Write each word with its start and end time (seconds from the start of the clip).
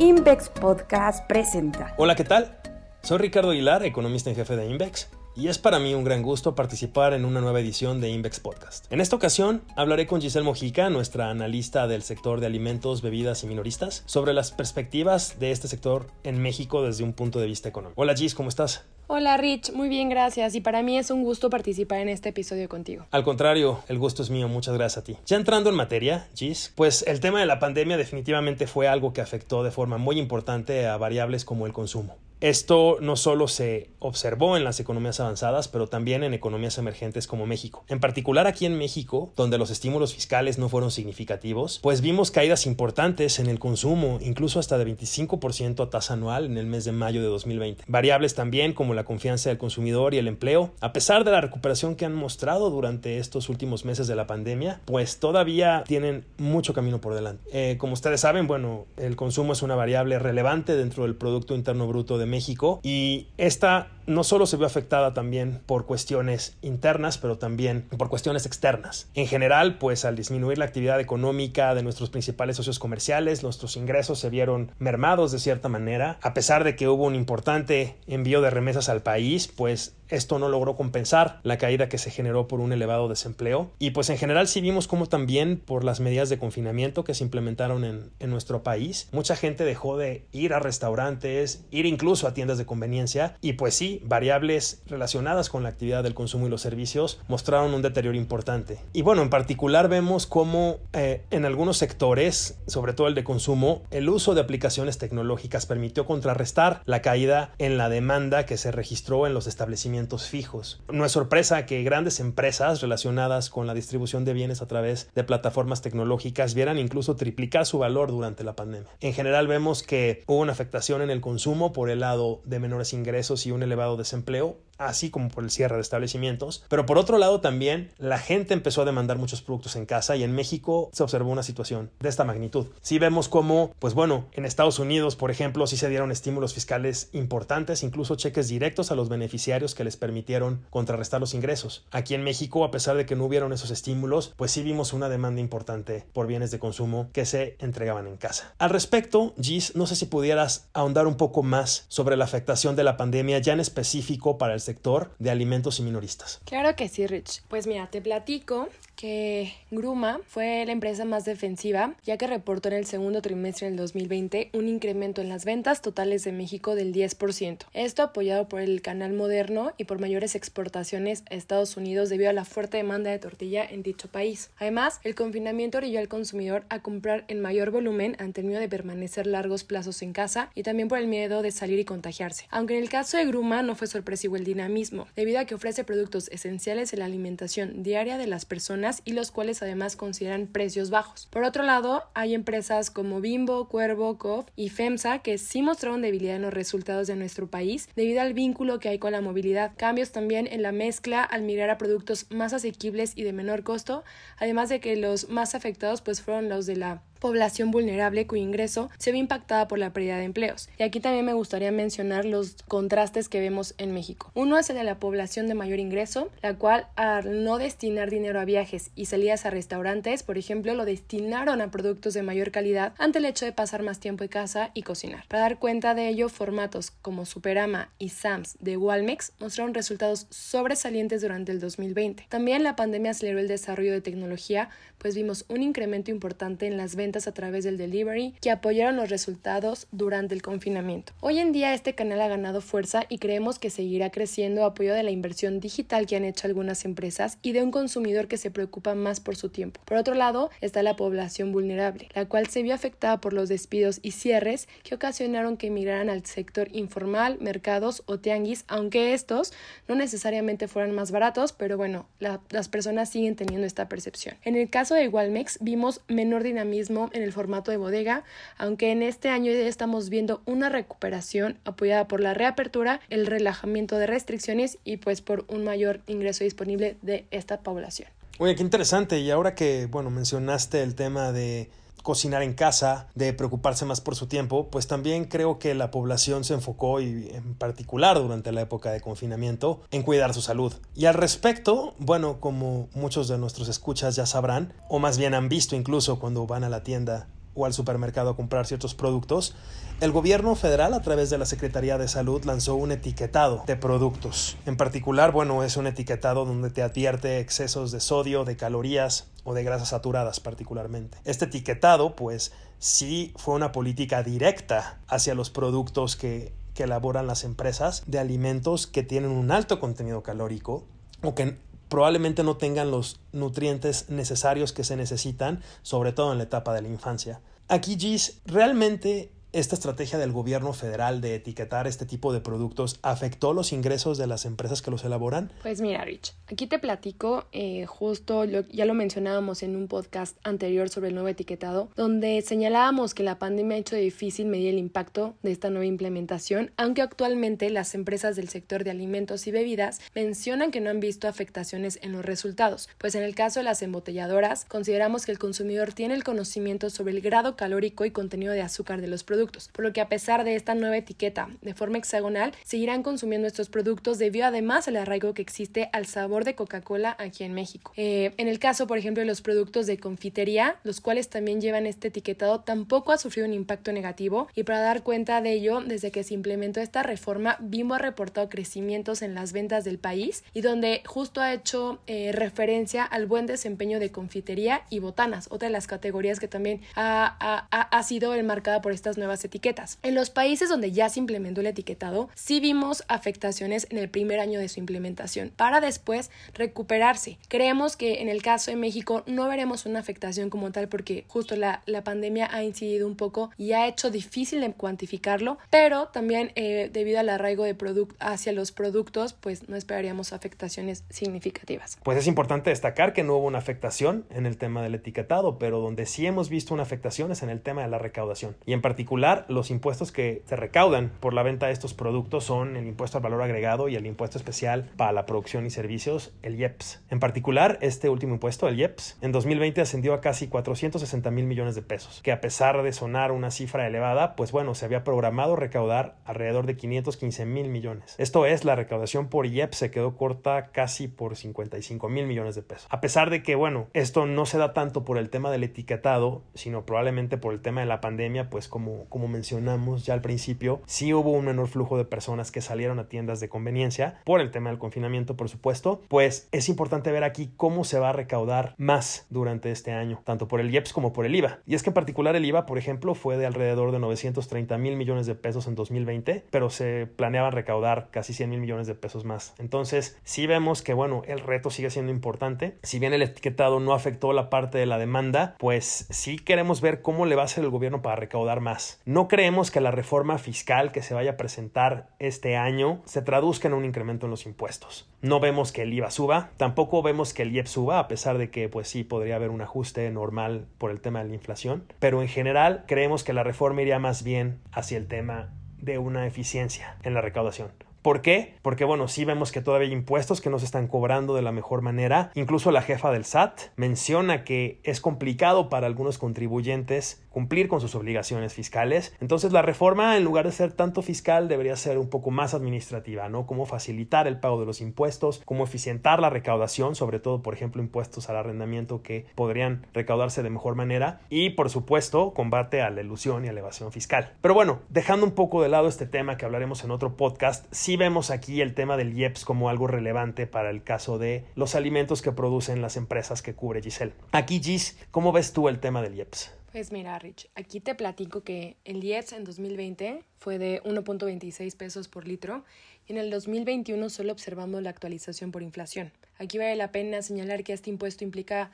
Invex 0.00 0.48
Podcast 0.48 1.26
presenta. 1.26 1.92
Hola, 1.98 2.14
¿qué 2.14 2.24
tal? 2.24 2.56
Soy 3.02 3.18
Ricardo 3.18 3.50
Aguilar, 3.50 3.84
economista 3.84 4.30
en 4.30 4.36
jefe 4.36 4.56
de 4.56 4.64
Invex, 4.66 5.10
y 5.36 5.48
es 5.48 5.58
para 5.58 5.78
mí 5.78 5.94
un 5.94 6.04
gran 6.04 6.22
gusto 6.22 6.54
participar 6.54 7.14
en 7.14 7.24
una 7.24 7.40
nueva 7.40 7.60
edición 7.60 8.00
de 8.00 8.10
Invex 8.10 8.40
Podcast. 8.40 8.92
En 8.92 9.00
esta 9.00 9.16
ocasión 9.16 9.62
hablaré 9.76 10.06
con 10.06 10.20
Giselle 10.20 10.44
Mojica, 10.44 10.90
nuestra 10.90 11.30
analista 11.30 11.86
del 11.86 12.02
sector 12.02 12.40
de 12.40 12.46
alimentos, 12.46 13.02
bebidas 13.02 13.42
y 13.44 13.46
minoristas, 13.46 14.02
sobre 14.06 14.32
las 14.32 14.52
perspectivas 14.52 15.38
de 15.38 15.50
este 15.50 15.68
sector 15.68 16.06
en 16.24 16.40
México 16.42 16.82
desde 16.82 17.04
un 17.04 17.12
punto 17.12 17.40
de 17.40 17.46
vista 17.46 17.68
económico. 17.68 18.00
Hola 18.00 18.14
Gis, 18.14 18.34
¿cómo 18.34 18.48
estás? 18.48 18.84
Hola 19.06 19.36
Rich, 19.36 19.72
muy 19.72 19.88
bien, 19.88 20.08
gracias. 20.08 20.54
Y 20.54 20.60
para 20.60 20.82
mí 20.82 20.96
es 20.96 21.10
un 21.10 21.24
gusto 21.24 21.50
participar 21.50 21.98
en 21.98 22.08
este 22.08 22.28
episodio 22.28 22.68
contigo. 22.68 23.06
Al 23.10 23.24
contrario, 23.24 23.80
el 23.88 23.98
gusto 23.98 24.22
es 24.22 24.30
mío, 24.30 24.46
muchas 24.46 24.74
gracias 24.74 24.98
a 24.98 25.04
ti. 25.04 25.16
Ya 25.26 25.36
entrando 25.36 25.68
en 25.68 25.74
materia, 25.74 26.28
Gis, 26.36 26.72
pues 26.76 27.04
el 27.08 27.18
tema 27.18 27.40
de 27.40 27.46
la 27.46 27.58
pandemia 27.58 27.96
definitivamente 27.96 28.68
fue 28.68 28.86
algo 28.86 29.12
que 29.12 29.20
afectó 29.20 29.64
de 29.64 29.72
forma 29.72 29.98
muy 29.98 30.18
importante 30.18 30.86
a 30.86 30.96
variables 30.96 31.44
como 31.44 31.66
el 31.66 31.72
consumo. 31.72 32.18
Esto 32.40 32.96
no 33.00 33.16
solo 33.16 33.48
se 33.48 33.90
observó 33.98 34.56
en 34.56 34.64
las 34.64 34.80
economías 34.80 35.20
avanzadas, 35.20 35.68
pero 35.68 35.88
también 35.88 36.24
en 36.24 36.32
economías 36.32 36.78
emergentes 36.78 37.26
como 37.26 37.46
México. 37.46 37.84
En 37.88 38.00
particular 38.00 38.46
aquí 38.46 38.64
en 38.64 38.78
México, 38.78 39.30
donde 39.36 39.58
los 39.58 39.70
estímulos 39.70 40.14
fiscales 40.14 40.58
no 40.58 40.70
fueron 40.70 40.90
significativos, 40.90 41.78
pues 41.82 42.00
vimos 42.00 42.30
caídas 42.30 42.64
importantes 42.64 43.38
en 43.40 43.46
el 43.46 43.58
consumo, 43.58 44.18
incluso 44.22 44.58
hasta 44.58 44.78
de 44.78 44.86
25% 44.86 45.84
a 45.84 45.90
tasa 45.90 46.14
anual 46.14 46.46
en 46.46 46.56
el 46.56 46.64
mes 46.64 46.86
de 46.86 46.92
mayo 46.92 47.20
de 47.20 47.26
2020. 47.26 47.84
Variables 47.88 48.34
también 48.34 48.72
como 48.72 48.94
la 48.94 49.04
confianza 49.04 49.50
del 49.50 49.58
consumidor 49.58 50.14
y 50.14 50.18
el 50.18 50.26
empleo, 50.26 50.72
a 50.80 50.94
pesar 50.94 51.24
de 51.24 51.32
la 51.32 51.42
recuperación 51.42 51.94
que 51.94 52.06
han 52.06 52.14
mostrado 52.14 52.70
durante 52.70 53.18
estos 53.18 53.50
últimos 53.50 53.84
meses 53.84 54.06
de 54.06 54.16
la 54.16 54.26
pandemia, 54.26 54.80
pues 54.86 55.18
todavía 55.18 55.84
tienen 55.86 56.24
mucho 56.38 56.72
camino 56.72 57.02
por 57.02 57.14
delante. 57.14 57.42
Eh, 57.52 57.76
como 57.76 57.92
ustedes 57.92 58.22
saben, 58.22 58.46
bueno, 58.46 58.86
el 58.96 59.16
consumo 59.16 59.52
es 59.52 59.60
una 59.60 59.74
variable 59.74 60.18
relevante 60.18 60.74
dentro 60.74 61.02
del 61.02 61.16
Producto 61.16 61.54
Interno 61.54 61.86
Bruto 61.86 62.16
de 62.16 62.29
México. 62.30 62.80
Y 62.82 63.26
esta 63.36 63.88
no 64.10 64.24
solo 64.24 64.46
se 64.46 64.56
vio 64.56 64.66
afectada 64.66 65.14
también 65.14 65.60
por 65.66 65.86
cuestiones 65.86 66.56
internas, 66.62 67.16
pero 67.16 67.38
también 67.38 67.82
por 67.96 68.08
cuestiones 68.08 68.44
externas. 68.44 69.08
En 69.14 69.26
general, 69.26 69.78
pues 69.78 70.04
al 70.04 70.16
disminuir 70.16 70.58
la 70.58 70.64
actividad 70.64 71.00
económica 71.00 71.74
de 71.74 71.82
nuestros 71.82 72.10
principales 72.10 72.56
socios 72.56 72.78
comerciales, 72.78 73.42
nuestros 73.42 73.76
ingresos 73.76 74.18
se 74.18 74.28
vieron 74.28 74.72
mermados 74.78 75.30
de 75.32 75.38
cierta 75.38 75.68
manera. 75.68 76.18
A 76.22 76.34
pesar 76.34 76.64
de 76.64 76.74
que 76.74 76.88
hubo 76.88 77.04
un 77.04 77.14
importante 77.14 77.96
envío 78.06 78.40
de 78.40 78.50
remesas 78.50 78.88
al 78.88 79.02
país, 79.02 79.48
pues 79.48 79.94
esto 80.08 80.38
no 80.40 80.48
logró 80.48 80.76
compensar 80.76 81.40
la 81.44 81.56
caída 81.56 81.88
que 81.88 81.98
se 81.98 82.10
generó 82.10 82.48
por 82.48 82.58
un 82.60 82.72
elevado 82.72 83.08
desempleo. 83.08 83.70
Y 83.78 83.90
pues 83.90 84.10
en 84.10 84.18
general 84.18 84.48
sí 84.48 84.60
vimos 84.60 84.88
como 84.88 85.06
también 85.06 85.58
por 85.58 85.84
las 85.84 86.00
medidas 86.00 86.28
de 86.28 86.38
confinamiento 86.38 87.04
que 87.04 87.14
se 87.14 87.22
implementaron 87.22 87.84
en, 87.84 88.10
en 88.18 88.30
nuestro 88.30 88.64
país, 88.64 89.08
mucha 89.12 89.36
gente 89.36 89.64
dejó 89.64 89.96
de 89.96 90.24
ir 90.32 90.52
a 90.52 90.58
restaurantes, 90.58 91.64
ir 91.70 91.86
incluso 91.86 92.26
a 92.26 92.34
tiendas 92.34 92.58
de 92.58 92.66
conveniencia 92.66 93.36
y 93.40 93.52
pues 93.54 93.74
sí, 93.74 93.99
variables 94.02 94.82
relacionadas 94.86 95.48
con 95.48 95.62
la 95.62 95.68
actividad 95.68 96.02
del 96.02 96.14
consumo 96.14 96.46
y 96.46 96.50
los 96.50 96.62
servicios 96.62 97.20
mostraron 97.28 97.74
un 97.74 97.82
deterioro 97.82 98.16
importante. 98.16 98.78
Y 98.92 99.02
bueno, 99.02 99.22
en 99.22 99.30
particular 99.30 99.88
vemos 99.88 100.26
cómo 100.26 100.78
eh, 100.92 101.22
en 101.30 101.44
algunos 101.44 101.78
sectores, 101.78 102.58
sobre 102.66 102.92
todo 102.92 103.08
el 103.08 103.14
de 103.14 103.24
consumo, 103.24 103.82
el 103.90 104.08
uso 104.08 104.34
de 104.34 104.40
aplicaciones 104.40 104.98
tecnológicas 104.98 105.66
permitió 105.66 106.06
contrarrestar 106.06 106.82
la 106.84 107.02
caída 107.02 107.52
en 107.58 107.78
la 107.78 107.88
demanda 107.88 108.46
que 108.46 108.56
se 108.56 108.72
registró 108.72 109.26
en 109.26 109.34
los 109.34 109.46
establecimientos 109.46 110.28
fijos. 110.28 110.82
No 110.90 111.04
es 111.04 111.12
sorpresa 111.12 111.66
que 111.66 111.82
grandes 111.82 112.20
empresas 112.20 112.80
relacionadas 112.80 113.50
con 113.50 113.66
la 113.66 113.74
distribución 113.74 114.24
de 114.24 114.32
bienes 114.32 114.62
a 114.62 114.66
través 114.66 115.10
de 115.14 115.24
plataformas 115.24 115.82
tecnológicas 115.82 116.54
vieran 116.54 116.78
incluso 116.78 117.16
triplicar 117.16 117.66
su 117.66 117.78
valor 117.78 118.10
durante 118.10 118.44
la 118.44 118.56
pandemia. 118.56 118.90
En 119.00 119.14
general 119.14 119.46
vemos 119.46 119.82
que 119.82 120.22
hubo 120.26 120.38
una 120.38 120.52
afectación 120.52 121.02
en 121.02 121.10
el 121.10 121.20
consumo 121.20 121.72
por 121.72 121.90
el 121.90 122.00
lado 122.00 122.40
de 122.44 122.58
menores 122.58 122.92
ingresos 122.92 123.46
y 123.46 123.50
un 123.50 123.62
elevado 123.62 123.89
desempleo 123.96 124.56
así 124.80 125.10
como 125.10 125.28
por 125.28 125.44
el 125.44 125.50
cierre 125.50 125.76
de 125.76 125.82
establecimientos. 125.82 126.64
Pero 126.68 126.86
por 126.86 126.98
otro 126.98 127.18
lado 127.18 127.40
también 127.40 127.92
la 127.98 128.18
gente 128.18 128.54
empezó 128.54 128.82
a 128.82 128.86
demandar 128.86 129.18
muchos 129.18 129.42
productos 129.42 129.76
en 129.76 129.86
casa 129.86 130.16
y 130.16 130.24
en 130.24 130.34
México 130.34 130.90
se 130.92 131.02
observó 131.02 131.30
una 131.30 131.42
situación 131.42 131.90
de 132.00 132.08
esta 132.08 132.24
magnitud. 132.24 132.66
Si 132.80 132.98
vemos 132.98 133.28
cómo, 133.28 133.72
pues 133.78 133.94
bueno, 133.94 134.26
en 134.32 134.44
Estados 134.44 134.78
Unidos, 134.78 135.16
por 135.16 135.30
ejemplo, 135.30 135.66
sí 135.66 135.76
se 135.76 135.88
dieron 135.88 136.10
estímulos 136.10 136.54
fiscales 136.54 137.10
importantes, 137.12 137.82
incluso 137.82 138.16
cheques 138.16 138.48
directos 138.48 138.90
a 138.90 138.94
los 138.94 139.08
beneficiarios 139.08 139.74
que 139.74 139.84
les 139.84 139.96
permitieron 139.96 140.64
contrarrestar 140.70 141.20
los 141.20 141.34
ingresos. 141.34 141.84
Aquí 141.90 142.14
en 142.14 142.24
México, 142.24 142.64
a 142.64 142.70
pesar 142.70 142.96
de 142.96 143.06
que 143.06 143.16
no 143.16 143.24
hubieron 143.24 143.52
esos 143.52 143.70
estímulos, 143.70 144.32
pues 144.36 144.50
sí 144.50 144.62
vimos 144.62 144.92
una 144.92 145.08
demanda 145.08 145.40
importante 145.40 146.06
por 146.12 146.26
bienes 146.26 146.50
de 146.50 146.58
consumo 146.58 147.10
que 147.12 147.26
se 147.26 147.56
entregaban 147.58 148.06
en 148.06 148.16
casa. 148.16 148.54
Al 148.58 148.70
respecto, 148.70 149.34
Gis, 149.40 149.76
no 149.76 149.86
sé 149.86 149.96
si 149.96 150.06
pudieras 150.06 150.68
ahondar 150.72 151.06
un 151.06 151.16
poco 151.16 151.42
más 151.42 151.84
sobre 151.88 152.16
la 152.16 152.24
afectación 152.24 152.76
de 152.76 152.84
la 152.84 152.96
pandemia 152.96 153.38
ya 153.38 153.52
en 153.52 153.60
específico 153.60 154.38
para 154.38 154.54
el 154.54 154.60
sector 154.70 155.10
de 155.18 155.30
alimentos 155.30 155.80
y 155.80 155.82
minoristas. 155.82 156.40
Claro 156.44 156.76
que 156.76 156.88
sí, 156.88 157.06
Rich. 157.06 157.42
Pues 157.48 157.66
mira, 157.66 157.90
te 157.90 158.00
platico 158.00 158.68
que 159.00 159.54
Gruma 159.70 160.20
fue 160.26 160.62
la 160.66 160.72
empresa 160.72 161.06
más 161.06 161.24
defensiva, 161.24 161.94
ya 162.04 162.18
que 162.18 162.26
reportó 162.26 162.68
en 162.68 162.74
el 162.74 162.84
segundo 162.84 163.22
trimestre 163.22 163.68
del 163.68 163.78
2020 163.78 164.50
un 164.52 164.68
incremento 164.68 165.22
en 165.22 165.30
las 165.30 165.46
ventas 165.46 165.80
totales 165.80 166.22
de 166.24 166.32
México 166.32 166.74
del 166.74 166.92
10%. 166.92 167.60
Esto 167.72 168.02
apoyado 168.02 168.46
por 168.48 168.60
el 168.60 168.82
canal 168.82 169.14
moderno 169.14 169.72
y 169.78 169.84
por 169.84 170.00
mayores 170.00 170.34
exportaciones 170.34 171.24
a 171.30 171.34
Estados 171.34 171.78
Unidos 171.78 172.10
debido 172.10 172.28
a 172.28 172.34
la 172.34 172.44
fuerte 172.44 172.76
demanda 172.76 173.10
de 173.10 173.18
tortilla 173.18 173.64
en 173.64 173.82
dicho 173.82 174.08
país. 174.08 174.50
Además, 174.58 175.00
el 175.02 175.14
confinamiento 175.14 175.78
orilló 175.78 175.98
al 175.98 176.08
consumidor 176.08 176.64
a 176.68 176.80
comprar 176.80 177.24
en 177.28 177.40
mayor 177.40 177.70
volumen 177.70 178.16
ante 178.18 178.42
el 178.42 178.48
miedo 178.48 178.60
de 178.60 178.68
permanecer 178.68 179.26
largos 179.26 179.64
plazos 179.64 180.02
en 180.02 180.12
casa 180.12 180.50
y 180.54 180.62
también 180.62 180.88
por 180.88 180.98
el 180.98 181.06
miedo 181.06 181.40
de 181.40 181.52
salir 181.52 181.78
y 181.78 181.86
contagiarse. 181.86 182.48
Aunque 182.50 182.76
en 182.76 182.82
el 182.82 182.90
caso 182.90 183.16
de 183.16 183.24
Gruma 183.24 183.62
no 183.62 183.76
fue 183.76 183.86
sorpresivo 183.86 184.36
el 184.36 184.44
dinamismo, 184.44 185.06
debido 185.16 185.38
a 185.38 185.46
que 185.46 185.54
ofrece 185.54 185.84
productos 185.84 186.28
esenciales 186.28 186.92
en 186.92 186.98
la 186.98 187.06
alimentación 187.06 187.82
diaria 187.82 188.18
de 188.18 188.26
las 188.26 188.44
personas 188.44 188.89
y 189.04 189.12
los 189.12 189.30
cuales 189.30 189.62
además 189.62 189.96
consideran 189.96 190.46
precios 190.46 190.90
bajos. 190.90 191.26
Por 191.30 191.44
otro 191.44 191.62
lado, 191.62 192.04
hay 192.14 192.34
empresas 192.34 192.90
como 192.90 193.20
Bimbo, 193.20 193.68
Cuervo, 193.68 194.18
COF 194.18 194.46
y 194.56 194.68
FEMSA 194.68 195.20
que 195.20 195.38
sí 195.38 195.62
mostraron 195.62 196.02
debilidad 196.02 196.36
en 196.36 196.42
los 196.42 196.54
resultados 196.54 197.06
de 197.06 197.16
nuestro 197.16 197.48
país 197.48 197.88
debido 197.94 198.20
al 198.20 198.34
vínculo 198.34 198.80
que 198.80 198.88
hay 198.88 198.98
con 198.98 199.12
la 199.12 199.20
movilidad. 199.20 199.72
Cambios 199.76 200.12
también 200.12 200.46
en 200.46 200.62
la 200.62 200.72
mezcla 200.72 201.22
al 201.22 201.42
migrar 201.42 201.70
a 201.70 201.78
productos 201.78 202.26
más 202.30 202.52
asequibles 202.52 203.12
y 203.16 203.22
de 203.22 203.32
menor 203.32 203.62
costo, 203.62 204.04
además 204.38 204.68
de 204.68 204.80
que 204.80 204.96
los 204.96 205.28
más 205.28 205.54
afectados 205.54 206.02
pues 206.02 206.22
fueron 206.22 206.48
los 206.48 206.66
de 206.66 206.76
la 206.76 207.02
población 207.20 207.70
vulnerable 207.70 208.26
cuyo 208.26 208.42
ingreso 208.42 208.90
se 208.98 209.12
ve 209.12 209.18
impactada 209.18 209.68
por 209.68 209.78
la 209.78 209.92
pérdida 209.92 210.18
de 210.18 210.24
empleos. 210.24 210.68
Y 210.78 210.82
aquí 210.82 211.00
también 211.00 211.24
me 211.24 211.34
gustaría 211.34 211.70
mencionar 211.70 212.24
los 212.24 212.56
contrastes 212.66 213.28
que 213.28 213.40
vemos 213.40 213.74
en 213.78 213.92
México. 213.92 214.32
Uno 214.34 214.58
es 214.58 214.70
el 214.70 214.76
de 214.76 214.84
la 214.84 214.98
población 214.98 215.46
de 215.46 215.54
mayor 215.54 215.78
ingreso, 215.78 216.30
la 216.42 216.54
cual 216.54 216.86
al 216.96 217.44
no 217.44 217.58
destinar 217.58 218.10
dinero 218.10 218.40
a 218.40 218.44
viajes 218.44 218.90
y 218.94 219.06
salidas 219.06 219.46
a 219.46 219.50
restaurantes, 219.50 220.22
por 220.22 220.38
ejemplo, 220.38 220.74
lo 220.74 220.84
destinaron 220.84 221.60
a 221.60 221.70
productos 221.70 222.14
de 222.14 222.22
mayor 222.22 222.50
calidad 222.50 222.94
ante 222.98 223.18
el 223.18 223.26
hecho 223.26 223.44
de 223.44 223.52
pasar 223.52 223.82
más 223.82 224.00
tiempo 224.00 224.24
en 224.24 224.28
casa 224.28 224.70
y 224.74 224.82
cocinar. 224.82 225.24
Para 225.28 225.42
dar 225.42 225.58
cuenta 225.58 225.94
de 225.94 226.08
ello, 226.08 226.28
formatos 226.28 226.90
como 227.02 227.26
Superama 227.26 227.90
y 227.98 228.08
Sams 228.08 228.56
de 228.60 228.76
Walmex 228.76 229.32
mostraron 229.38 229.74
resultados 229.74 230.26
sobresalientes 230.30 231.20
durante 231.22 231.52
el 231.52 231.60
2020. 231.60 232.26
También 232.28 232.62
la 232.62 232.76
pandemia 232.76 233.10
aceleró 233.10 233.38
el 233.38 233.48
desarrollo 233.48 233.92
de 233.92 234.00
tecnología, 234.00 234.70
pues 234.98 235.14
vimos 235.14 235.44
un 235.48 235.62
incremento 235.62 236.10
importante 236.10 236.66
en 236.66 236.76
las 236.76 236.94
ventas 236.96 237.09
a 237.10 237.32
través 237.32 237.64
del 237.64 237.76
delivery 237.76 238.34
que 238.40 238.52
apoyaron 238.52 238.96
los 238.96 239.10
resultados 239.10 239.88
durante 239.90 240.34
el 240.34 240.42
confinamiento. 240.42 241.12
Hoy 241.20 241.40
en 241.40 241.50
día 241.50 241.74
este 241.74 241.94
canal 241.94 242.20
ha 242.20 242.28
ganado 242.28 242.60
fuerza 242.60 243.04
y 243.08 243.18
creemos 243.18 243.58
que 243.58 243.68
seguirá 243.68 244.10
creciendo 244.10 244.62
a 244.62 244.68
apoyo 244.68 244.94
de 244.94 245.02
la 245.02 245.10
inversión 245.10 245.58
digital 245.58 246.06
que 246.06 246.16
han 246.16 246.24
hecho 246.24 246.46
algunas 246.46 246.84
empresas 246.84 247.38
y 247.42 247.52
de 247.52 247.62
un 247.62 247.72
consumidor 247.72 248.28
que 248.28 248.36
se 248.36 248.52
preocupa 248.52 248.94
más 248.94 249.18
por 249.18 249.34
su 249.34 249.48
tiempo. 249.48 249.80
Por 249.84 249.96
otro 249.96 250.14
lado 250.14 250.50
está 250.60 250.82
la 250.82 250.94
población 250.94 251.50
vulnerable, 251.50 252.08
la 252.14 252.26
cual 252.26 252.46
se 252.46 252.62
vio 252.62 252.74
afectada 252.74 253.20
por 253.20 253.32
los 253.32 253.48
despidos 253.48 253.98
y 254.02 254.12
cierres 254.12 254.68
que 254.84 254.94
ocasionaron 254.94 255.56
que 255.56 255.66
emigraran 255.66 256.10
al 256.10 256.24
sector 256.24 256.68
informal, 256.72 257.38
mercados 257.40 258.04
o 258.06 258.18
tianguis, 258.18 258.64
aunque 258.68 259.14
estos 259.14 259.52
no 259.88 259.96
necesariamente 259.96 260.68
fueran 260.68 260.94
más 260.94 261.10
baratos, 261.10 261.52
pero 261.52 261.76
bueno, 261.76 262.06
las 262.18 262.68
personas 262.68 263.10
siguen 263.10 263.36
teniendo 263.36 263.66
esta 263.66 263.88
percepción. 263.88 264.36
En 264.44 264.56
el 264.56 264.68
caso 264.70 264.94
de 264.94 265.08
Walmex 265.08 265.58
vimos 265.60 266.02
menor 266.08 266.42
dinamismo 266.42 266.99
en 267.12 267.22
el 267.22 267.32
formato 267.32 267.70
de 267.70 267.78
bodega, 267.78 268.24
aunque 268.58 268.92
en 268.92 269.02
este 269.02 269.30
año 269.30 269.52
ya 269.52 269.60
estamos 269.60 270.10
viendo 270.10 270.42
una 270.44 270.68
recuperación 270.68 271.56
apoyada 271.64 272.08
por 272.08 272.20
la 272.20 272.34
reapertura, 272.34 273.00
el 273.08 273.26
relajamiento 273.26 273.96
de 273.96 274.06
restricciones 274.06 274.78
y 274.84 274.98
pues 274.98 275.22
por 275.22 275.44
un 275.48 275.64
mayor 275.64 276.00
ingreso 276.06 276.44
disponible 276.44 276.96
de 277.02 277.24
esta 277.30 277.60
población. 277.60 278.08
Oye, 278.38 278.54
qué 278.54 278.62
interesante. 278.62 279.18
Y 279.20 279.30
ahora 279.30 279.54
que, 279.54 279.86
bueno, 279.86 280.10
mencionaste 280.10 280.82
el 280.82 280.94
tema 280.94 281.32
de 281.32 281.70
cocinar 282.02 282.42
en 282.42 282.54
casa, 282.54 283.08
de 283.14 283.32
preocuparse 283.32 283.84
más 283.84 284.00
por 284.00 284.16
su 284.16 284.26
tiempo, 284.26 284.68
pues 284.70 284.86
también 284.86 285.24
creo 285.24 285.58
que 285.58 285.74
la 285.74 285.90
población 285.90 286.44
se 286.44 286.54
enfocó, 286.54 287.00
y 287.00 287.28
en 287.32 287.54
particular 287.54 288.18
durante 288.18 288.52
la 288.52 288.62
época 288.62 288.90
de 288.90 289.00
confinamiento, 289.00 289.80
en 289.90 290.02
cuidar 290.02 290.34
su 290.34 290.42
salud. 290.42 290.72
Y 290.94 291.06
al 291.06 291.14
respecto, 291.14 291.94
bueno, 291.98 292.40
como 292.40 292.88
muchos 292.94 293.28
de 293.28 293.38
nuestros 293.38 293.68
escuchas 293.68 294.16
ya 294.16 294.26
sabrán, 294.26 294.72
o 294.88 294.98
más 294.98 295.18
bien 295.18 295.34
han 295.34 295.48
visto 295.48 295.76
incluso 295.76 296.18
cuando 296.18 296.46
van 296.46 296.64
a 296.64 296.68
la 296.68 296.82
tienda 296.82 297.28
o 297.54 297.66
al 297.66 297.72
supermercado 297.72 298.30
a 298.30 298.36
comprar 298.36 298.66
ciertos 298.66 298.94
productos, 298.94 299.54
el 300.00 300.12
gobierno 300.12 300.54
federal 300.54 300.94
a 300.94 301.02
través 301.02 301.30
de 301.30 301.36
la 301.36 301.44
Secretaría 301.44 301.98
de 301.98 302.08
Salud 302.08 302.42
lanzó 302.44 302.74
un 302.74 302.92
etiquetado 302.92 303.64
de 303.66 303.76
productos. 303.76 304.56
En 304.64 304.76
particular, 304.76 305.32
bueno, 305.32 305.62
es 305.62 305.76
un 305.76 305.86
etiquetado 305.86 306.46
donde 306.46 306.70
te 306.70 306.82
advierte 306.82 307.40
excesos 307.40 307.92
de 307.92 308.00
sodio, 308.00 308.44
de 308.44 308.56
calorías 308.56 309.26
o 309.44 309.54
de 309.54 309.64
grasas 309.64 309.88
saturadas 309.88 310.40
particularmente. 310.40 311.18
Este 311.24 311.46
etiquetado, 311.46 312.16
pues, 312.16 312.52
sí 312.78 313.32
fue 313.36 313.54
una 313.54 313.72
política 313.72 314.22
directa 314.22 315.00
hacia 315.08 315.34
los 315.34 315.50
productos 315.50 316.16
que, 316.16 316.52
que 316.74 316.84
elaboran 316.84 317.26
las 317.26 317.44
empresas 317.44 318.04
de 318.06 318.18
alimentos 318.18 318.86
que 318.86 319.02
tienen 319.02 319.30
un 319.30 319.50
alto 319.50 319.80
contenido 319.80 320.22
calórico 320.22 320.84
o 321.22 321.34
que 321.34 321.58
probablemente 321.88 322.44
no 322.44 322.56
tengan 322.56 322.90
los 322.90 323.20
nutrientes 323.32 324.08
necesarios 324.08 324.72
que 324.72 324.84
se 324.84 324.96
necesitan, 324.96 325.62
sobre 325.82 326.12
todo 326.12 326.32
en 326.32 326.38
la 326.38 326.44
etapa 326.44 326.72
de 326.72 326.82
la 326.82 326.88
infancia. 326.88 327.40
Aquí, 327.68 327.96
Gis, 327.98 328.40
realmente 328.46 329.32
esta 329.52 329.74
estrategia 329.74 330.18
del 330.18 330.30
gobierno 330.30 330.72
federal 330.72 331.20
de 331.20 331.34
etiquetar 331.34 331.88
este 331.88 332.06
tipo 332.06 332.32
de 332.32 332.40
productos 332.40 333.00
afectó 333.02 333.52
los 333.52 333.72
ingresos 333.72 334.16
de 334.16 334.28
las 334.28 334.44
empresas 334.44 334.80
que 334.80 334.92
los 334.92 335.04
elaboran? 335.04 335.50
Pues 335.62 335.80
mira, 335.80 336.04
Rich, 336.04 336.34
aquí 336.46 336.68
te 336.68 336.78
platico, 336.78 337.46
eh, 337.50 337.84
justo 337.86 338.44
ya 338.44 338.84
lo 338.84 338.94
mencionábamos 338.94 339.64
en 339.64 339.74
un 339.74 339.88
podcast 339.88 340.36
anterior 340.44 340.88
sobre 340.88 341.08
el 341.08 341.14
nuevo 341.14 341.28
etiquetado, 341.28 341.88
donde 341.96 342.40
señalábamos 342.42 343.12
que 343.12 343.24
la 343.24 343.40
pandemia 343.40 343.76
ha 343.76 343.80
hecho 343.80 343.96
difícil 343.96 344.46
medir 344.46 344.68
el 344.68 344.78
impacto 344.78 345.34
de 345.42 345.50
esta 345.50 345.68
nueva 345.68 345.86
implementación, 345.86 346.70
aunque 346.76 347.02
actualmente 347.02 347.70
las 347.70 347.96
empresas 347.96 348.36
del 348.36 348.48
sector 348.48 348.84
de 348.84 348.92
alimentos 348.92 349.48
y 349.48 349.50
bebidas 349.50 350.00
mencionan 350.14 350.70
que 350.70 350.80
no 350.80 350.90
han 350.90 351.00
visto 351.00 351.26
afectaciones 351.26 351.98
en 352.02 352.12
los 352.12 352.24
resultados, 352.24 352.88
pues 352.98 353.16
en 353.16 353.24
el 353.24 353.34
caso 353.34 353.58
de 353.58 353.64
las 353.64 353.82
embotelladoras, 353.82 354.64
consideramos 354.66 355.26
que 355.26 355.32
el 355.32 355.40
consumidor 355.40 355.92
tiene 355.92 356.14
el 356.14 356.22
conocimiento 356.22 356.88
sobre 356.88 357.14
el 357.14 357.20
grado 357.20 357.56
calórico 357.56 358.04
y 358.04 358.12
contenido 358.12 358.52
de 358.52 358.62
azúcar 358.62 359.00
de 359.00 359.08
los 359.08 359.24
productos 359.24 359.39
por 359.46 359.84
lo 359.84 359.92
que 359.92 360.00
a 360.00 360.08
pesar 360.08 360.44
de 360.44 360.54
esta 360.54 360.74
nueva 360.74 360.96
etiqueta 360.96 361.48
de 361.62 361.74
forma 361.74 361.98
hexagonal, 361.98 362.52
seguirán 362.64 363.02
consumiendo 363.02 363.46
estos 363.46 363.68
productos 363.68 364.18
debido 364.18 364.46
además 364.46 364.88
al 364.88 364.96
arraigo 364.96 365.34
que 365.34 365.42
existe 365.42 365.88
al 365.92 366.06
sabor 366.06 366.44
de 366.44 366.54
Coca-Cola 366.54 367.16
aquí 367.18 367.44
en 367.44 367.52
México. 367.52 367.92
Eh, 367.96 368.32
en 368.36 368.48
el 368.48 368.58
caso, 368.58 368.86
por 368.86 368.98
ejemplo, 368.98 369.20
de 369.20 369.26
los 369.26 369.42
productos 369.42 369.86
de 369.86 369.98
confitería, 369.98 370.76
los 370.84 371.00
cuales 371.00 371.28
también 371.28 371.60
llevan 371.60 371.86
este 371.86 372.08
etiquetado, 372.08 372.60
tampoco 372.60 373.12
ha 373.12 373.18
sufrido 373.18 373.46
un 373.46 373.54
impacto 373.54 373.92
negativo 373.92 374.48
y 374.54 374.64
para 374.64 374.80
dar 374.80 375.02
cuenta 375.02 375.40
de 375.40 375.52
ello, 375.52 375.80
desde 375.80 376.10
que 376.10 376.24
se 376.24 376.34
implementó 376.34 376.80
esta 376.80 377.02
reforma, 377.02 377.56
Bimbo 377.60 377.94
ha 377.94 377.98
reportado 377.98 378.48
crecimientos 378.48 379.22
en 379.22 379.34
las 379.34 379.52
ventas 379.52 379.84
del 379.84 379.98
país 379.98 380.44
y 380.54 380.60
donde 380.60 381.02
justo 381.06 381.40
ha 381.40 381.52
hecho 381.52 382.00
eh, 382.06 382.32
referencia 382.32 383.04
al 383.04 383.26
buen 383.26 383.46
desempeño 383.46 384.00
de 384.00 384.10
confitería 384.10 384.82
y 384.90 384.98
botanas, 384.98 385.46
otra 385.50 385.68
de 385.68 385.72
las 385.72 385.86
categorías 385.86 386.40
que 386.40 386.48
también 386.48 386.80
ha, 386.94 387.36
ha, 387.70 387.80
ha 387.82 388.02
sido 388.02 388.34
enmarcada 388.34 388.80
por 388.80 388.92
estas 388.92 389.18
nuevas 389.18 389.29
etiquetas. 389.44 389.98
En 390.02 390.14
los 390.14 390.30
países 390.30 390.68
donde 390.68 390.92
ya 390.92 391.08
se 391.08 391.20
implementó 391.20 391.60
el 391.60 391.68
etiquetado, 391.68 392.28
sí 392.34 392.60
vimos 392.60 393.04
afectaciones 393.08 393.86
en 393.90 393.98
el 393.98 394.08
primer 394.08 394.40
año 394.40 394.58
de 394.58 394.68
su 394.68 394.80
implementación, 394.80 395.52
para 395.56 395.80
después 395.80 396.30
recuperarse. 396.54 397.38
Creemos 397.48 397.96
que 397.96 398.22
en 398.22 398.28
el 398.28 398.42
caso 398.42 398.70
de 398.70 398.76
México 398.76 399.22
no 399.26 399.48
veremos 399.48 399.86
una 399.86 400.00
afectación 400.00 400.50
como 400.50 400.70
tal 400.72 400.88
porque 400.88 401.24
justo 401.28 401.56
la, 401.56 401.82
pandemia 402.04 402.48
ha 402.50 402.62
incidido 402.64 403.06
un 403.06 403.14
poco 403.14 403.50
y 403.58 403.72
ha 403.72 403.86
hecho 403.86 404.10
difícil 404.10 404.62
de 404.62 404.72
cuantificarlo, 404.72 405.58
pero 405.68 406.08
también 406.08 406.52
eh, 406.54 406.88
debido 406.92 407.20
al 407.20 407.28
arraigo 407.28 407.64
de 407.64 407.76
hacia 408.20 408.52
los 408.52 408.72
productos, 408.72 409.34
pues 409.34 409.68
no 409.68 409.76
esperaríamos 409.76 410.32
afectaciones 410.32 411.04
significativas. 411.10 411.98
Pues 412.02 412.18
es 412.18 412.26
importante 412.26 412.70
destacar 412.70 413.12
que 413.12 413.22
no 413.22 413.36
hubo 413.36 413.46
una 413.46 413.58
afectación 413.58 414.24
en 414.30 414.46
el 414.46 414.56
tema 414.56 414.82
del 414.82 414.94
etiquetado, 414.94 415.58
pero 415.58 415.80
donde 415.80 416.06
sí 416.06 416.26
hemos 416.26 416.48
visto 416.48 416.74
una 416.74 416.82
afectación 416.82 417.32
es 417.32 417.42
en 417.42 417.50
el 417.50 417.60
tema 417.60 417.82
de 417.82 417.88
la 417.88 417.98
recaudación 417.98 418.56
y 418.66 418.72
en 418.72 418.80
particular 418.80 419.19
los 419.48 419.70
impuestos 419.70 420.12
que 420.12 420.42
se 420.46 420.56
recaudan 420.56 421.12
por 421.20 421.34
la 421.34 421.42
venta 421.42 421.66
de 421.66 421.72
estos 421.72 421.94
productos 421.94 422.44
son 422.44 422.76
el 422.76 422.86
impuesto 422.86 423.18
al 423.18 423.22
valor 423.22 423.42
agregado 423.42 423.88
y 423.88 423.96
el 423.96 424.06
impuesto 424.06 424.38
especial 424.38 424.90
para 424.96 425.12
la 425.12 425.26
producción 425.26 425.66
y 425.66 425.70
servicios, 425.70 426.32
el 426.42 426.58
IEPS. 426.58 427.02
En 427.10 427.20
particular, 427.20 427.78
este 427.80 428.08
último 428.08 428.34
impuesto, 428.34 428.68
el 428.68 428.78
IEPS, 428.78 429.18
en 429.20 429.32
2020 429.32 429.80
ascendió 429.80 430.14
a 430.14 430.20
casi 430.20 430.48
460 430.48 431.30
mil 431.30 431.46
millones 431.46 431.74
de 431.74 431.82
pesos, 431.82 432.20
que 432.22 432.32
a 432.32 432.40
pesar 432.40 432.82
de 432.82 432.92
sonar 432.92 433.32
una 433.32 433.50
cifra 433.50 433.86
elevada, 433.86 434.36
pues 434.36 434.52
bueno, 434.52 434.74
se 434.74 434.84
había 434.84 435.04
programado 435.04 435.56
recaudar 435.56 436.16
alrededor 436.24 436.66
de 436.66 436.76
515 436.76 437.44
mil 437.46 437.68
millones. 437.68 438.14
Esto 438.18 438.46
es, 438.46 438.64
la 438.64 438.76
recaudación 438.76 439.28
por 439.28 439.46
IEPS 439.46 439.76
se 439.76 439.90
quedó 439.90 440.16
corta 440.16 440.70
casi 440.72 441.08
por 441.08 441.36
55 441.36 442.08
mil 442.08 442.26
millones 442.26 442.54
de 442.54 442.62
pesos. 442.62 442.86
A 442.90 443.00
pesar 443.00 443.30
de 443.30 443.42
que, 443.42 443.54
bueno, 443.54 443.88
esto 443.92 444.26
no 444.26 444.46
se 444.46 444.58
da 444.58 444.72
tanto 444.72 445.04
por 445.04 445.18
el 445.18 445.30
tema 445.30 445.50
del 445.50 445.64
etiquetado, 445.64 446.42
sino 446.54 446.86
probablemente 446.86 447.36
por 447.36 447.52
el 447.52 447.60
tema 447.60 447.80
de 447.80 447.86
la 447.86 448.00
pandemia, 448.00 448.50
pues 448.50 448.68
como 448.68 449.04
como 449.10 449.28
mencionamos 449.28 450.06
ya 450.06 450.14
al 450.14 450.22
principio, 450.22 450.80
sí 450.86 451.12
hubo 451.12 451.32
un 451.32 451.44
menor 451.44 451.68
flujo 451.68 451.98
de 451.98 452.06
personas 452.06 452.50
que 452.50 452.62
salieron 452.62 452.98
a 452.98 453.08
tiendas 453.08 453.40
de 453.40 453.50
conveniencia 453.50 454.20
por 454.24 454.40
el 454.40 454.50
tema 454.50 454.70
del 454.70 454.78
confinamiento, 454.78 455.36
por 455.36 455.50
supuesto, 455.50 456.00
pues 456.08 456.48
es 456.52 456.70
importante 456.70 457.12
ver 457.12 457.24
aquí 457.24 457.50
cómo 457.58 457.84
se 457.84 457.98
va 457.98 458.10
a 458.10 458.12
recaudar 458.14 458.74
más 458.78 459.26
durante 459.28 459.70
este 459.70 459.92
año, 459.92 460.22
tanto 460.24 460.48
por 460.48 460.60
el 460.60 460.70
IEPS 460.72 460.94
como 460.94 461.12
por 461.12 461.26
el 461.26 461.34
IVA. 461.34 461.58
Y 461.66 461.74
es 461.74 461.82
que 461.82 461.90
en 461.90 461.94
particular 461.94 462.36
el 462.36 462.44
IVA, 462.44 462.64
por 462.64 462.78
ejemplo, 462.78 463.14
fue 463.14 463.36
de 463.36 463.46
alrededor 463.46 463.92
de 463.92 463.98
930 463.98 464.78
mil 464.78 464.96
millones 464.96 465.26
de 465.26 465.34
pesos 465.34 465.66
en 465.66 465.74
2020, 465.74 466.44
pero 466.50 466.70
se 466.70 467.06
planeaban 467.06 467.52
recaudar 467.52 468.08
casi 468.10 468.32
100 468.32 468.50
mil 468.50 468.60
millones 468.60 468.86
de 468.86 468.94
pesos 468.94 469.24
más. 469.24 469.54
Entonces, 469.58 470.18
sí 470.24 470.46
vemos 470.46 470.82
que, 470.82 470.94
bueno, 470.94 471.22
el 471.26 471.40
reto 471.40 471.70
sigue 471.70 471.90
siendo 471.90 472.12
importante. 472.12 472.78
Si 472.82 472.98
bien 472.98 473.12
el 473.12 473.22
etiquetado 473.22 473.80
no 473.80 473.92
afectó 473.92 474.32
la 474.32 474.50
parte 474.50 474.78
de 474.78 474.86
la 474.86 474.98
demanda, 474.98 475.56
pues 475.58 476.06
sí 476.10 476.38
queremos 476.38 476.80
ver 476.80 477.02
cómo 477.02 477.26
le 477.26 477.36
va 477.36 477.42
a 477.42 477.44
hacer 477.46 477.64
el 477.64 477.70
gobierno 477.70 478.02
para 478.02 478.16
recaudar 478.16 478.60
más. 478.60 478.99
No 479.06 479.28
creemos 479.28 479.70
que 479.70 479.80
la 479.80 479.90
reforma 479.90 480.36
fiscal 480.36 480.92
que 480.92 481.02
se 481.02 481.14
vaya 481.14 481.32
a 481.32 481.36
presentar 481.36 482.08
este 482.18 482.56
año 482.56 483.00
se 483.06 483.22
traduzca 483.22 483.66
en 483.66 483.74
un 483.74 483.86
incremento 483.86 484.26
en 484.26 484.30
los 484.30 484.44
impuestos. 484.44 485.08
No 485.22 485.40
vemos 485.40 485.72
que 485.72 485.82
el 485.82 485.94
IVA 485.94 486.10
suba, 486.10 486.50
tampoco 486.58 487.02
vemos 487.02 487.32
que 487.32 487.42
el 487.42 487.52
IEP 487.52 487.66
suba, 487.66 487.98
a 487.98 488.08
pesar 488.08 488.36
de 488.36 488.50
que 488.50 488.68
pues 488.68 488.88
sí 488.88 489.02
podría 489.02 489.36
haber 489.36 489.50
un 489.50 489.62
ajuste 489.62 490.10
normal 490.10 490.66
por 490.76 490.90
el 490.90 491.00
tema 491.00 491.22
de 491.22 491.30
la 491.30 491.34
inflación, 491.34 491.84
pero 491.98 492.20
en 492.20 492.28
general 492.28 492.84
creemos 492.86 493.24
que 493.24 493.32
la 493.32 493.42
reforma 493.42 493.82
iría 493.82 493.98
más 493.98 494.22
bien 494.22 494.60
hacia 494.70 494.98
el 494.98 495.08
tema 495.08 495.54
de 495.78 495.98
una 495.98 496.26
eficiencia 496.26 496.96
en 497.02 497.14
la 497.14 497.22
recaudación. 497.22 497.72
¿Por 498.02 498.22
qué? 498.22 498.54
Porque 498.62 498.84
bueno, 498.84 499.08
sí 499.08 499.24
vemos 499.24 499.52
que 499.52 499.60
todavía 499.60 499.88
hay 499.88 499.92
impuestos 499.92 500.40
que 500.40 500.50
no 500.50 500.58
se 500.58 500.64
están 500.64 500.86
cobrando 500.86 501.34
de 501.34 501.42
la 501.42 501.52
mejor 501.52 501.82
manera. 501.82 502.30
Incluso 502.34 502.70
la 502.70 502.82
jefa 502.82 503.10
del 503.12 503.24
SAT 503.24 503.60
menciona 503.76 504.44
que 504.44 504.80
es 504.84 505.00
complicado 505.00 505.68
para 505.68 505.86
algunos 505.86 506.18
contribuyentes 506.18 507.22
cumplir 507.30 507.68
con 507.68 507.80
sus 507.80 507.94
obligaciones 507.94 508.54
fiscales. 508.54 509.14
Entonces 509.20 509.52
la 509.52 509.62
reforma, 509.62 510.16
en 510.16 510.24
lugar 510.24 510.46
de 510.46 510.52
ser 510.52 510.72
tanto 510.72 511.02
fiscal, 511.02 511.48
debería 511.48 511.76
ser 511.76 511.98
un 511.98 512.08
poco 512.08 512.30
más 512.30 512.54
administrativa, 512.54 513.28
¿no? 513.28 513.46
Cómo 513.46 513.66
facilitar 513.66 514.26
el 514.26 514.40
pago 514.40 514.60
de 514.60 514.66
los 514.66 514.80
impuestos, 514.80 515.40
cómo 515.44 515.64
eficientar 515.64 516.20
la 516.20 516.30
recaudación, 516.30 516.94
sobre 516.94 517.20
todo, 517.20 517.42
por 517.42 517.54
ejemplo, 517.54 517.82
impuestos 517.82 518.28
al 518.28 518.36
arrendamiento 518.36 519.02
que 519.02 519.26
podrían 519.34 519.86
recaudarse 519.94 520.42
de 520.42 520.50
mejor 520.50 520.74
manera 520.74 521.20
y, 521.30 521.50
por 521.50 521.70
supuesto, 521.70 522.32
combate 522.34 522.82
a 522.82 522.90
la 522.90 523.00
ilusión 523.00 523.44
y 523.44 523.48
a 523.48 523.52
la 523.52 523.60
evasión 523.60 523.92
fiscal. 523.92 524.32
Pero 524.40 524.54
bueno, 524.54 524.80
dejando 524.88 525.24
un 525.24 525.32
poco 525.32 525.62
de 525.62 525.68
lado 525.68 525.88
este 525.88 526.06
tema 526.06 526.36
que 526.36 526.44
hablaremos 526.44 526.82
en 526.84 526.90
otro 526.90 527.16
podcast, 527.16 527.66
sí 527.90 527.96
vemos 527.96 528.30
aquí 528.30 528.60
el 528.60 528.72
tema 528.72 528.96
del 528.96 529.18
IEPS 529.18 529.44
como 529.44 529.68
algo 529.68 529.88
relevante 529.88 530.46
para 530.46 530.70
el 530.70 530.84
caso 530.84 531.18
de 531.18 531.44
los 531.56 531.74
alimentos 531.74 532.22
que 532.22 532.30
producen 532.30 532.80
las 532.82 532.96
empresas 532.96 533.42
que 533.42 533.54
cubre 533.54 533.82
Giselle. 533.82 534.12
Aquí, 534.30 534.60
Gis, 534.62 534.96
¿cómo 535.10 535.32
ves 535.32 535.52
tú 535.52 535.68
el 535.68 535.80
tema 535.80 536.00
del 536.00 536.14
IEPS? 536.14 536.52
Pues 536.70 536.92
mira, 536.92 537.18
Rich, 537.18 537.48
aquí 537.56 537.80
te 537.80 537.96
platico 537.96 538.44
que 538.44 538.76
el 538.84 539.02
IEPS 539.02 539.32
en 539.32 539.42
2020 539.42 540.22
fue 540.38 540.58
de 540.58 540.80
1.26 540.84 541.76
pesos 541.76 542.06
por 542.06 542.28
litro 542.28 542.64
y 543.08 543.12
en 543.14 543.18
el 543.18 543.28
2021 543.28 544.08
solo 544.08 544.30
observamos 544.30 544.80
la 544.84 544.90
actualización 544.90 545.50
por 545.50 545.64
inflación. 545.64 546.12
Aquí 546.38 546.58
vale 546.58 546.76
la 546.76 546.92
pena 546.92 547.22
señalar 547.22 547.64
que 547.64 547.72
este 547.72 547.90
impuesto 547.90 548.22
implica, 548.22 548.70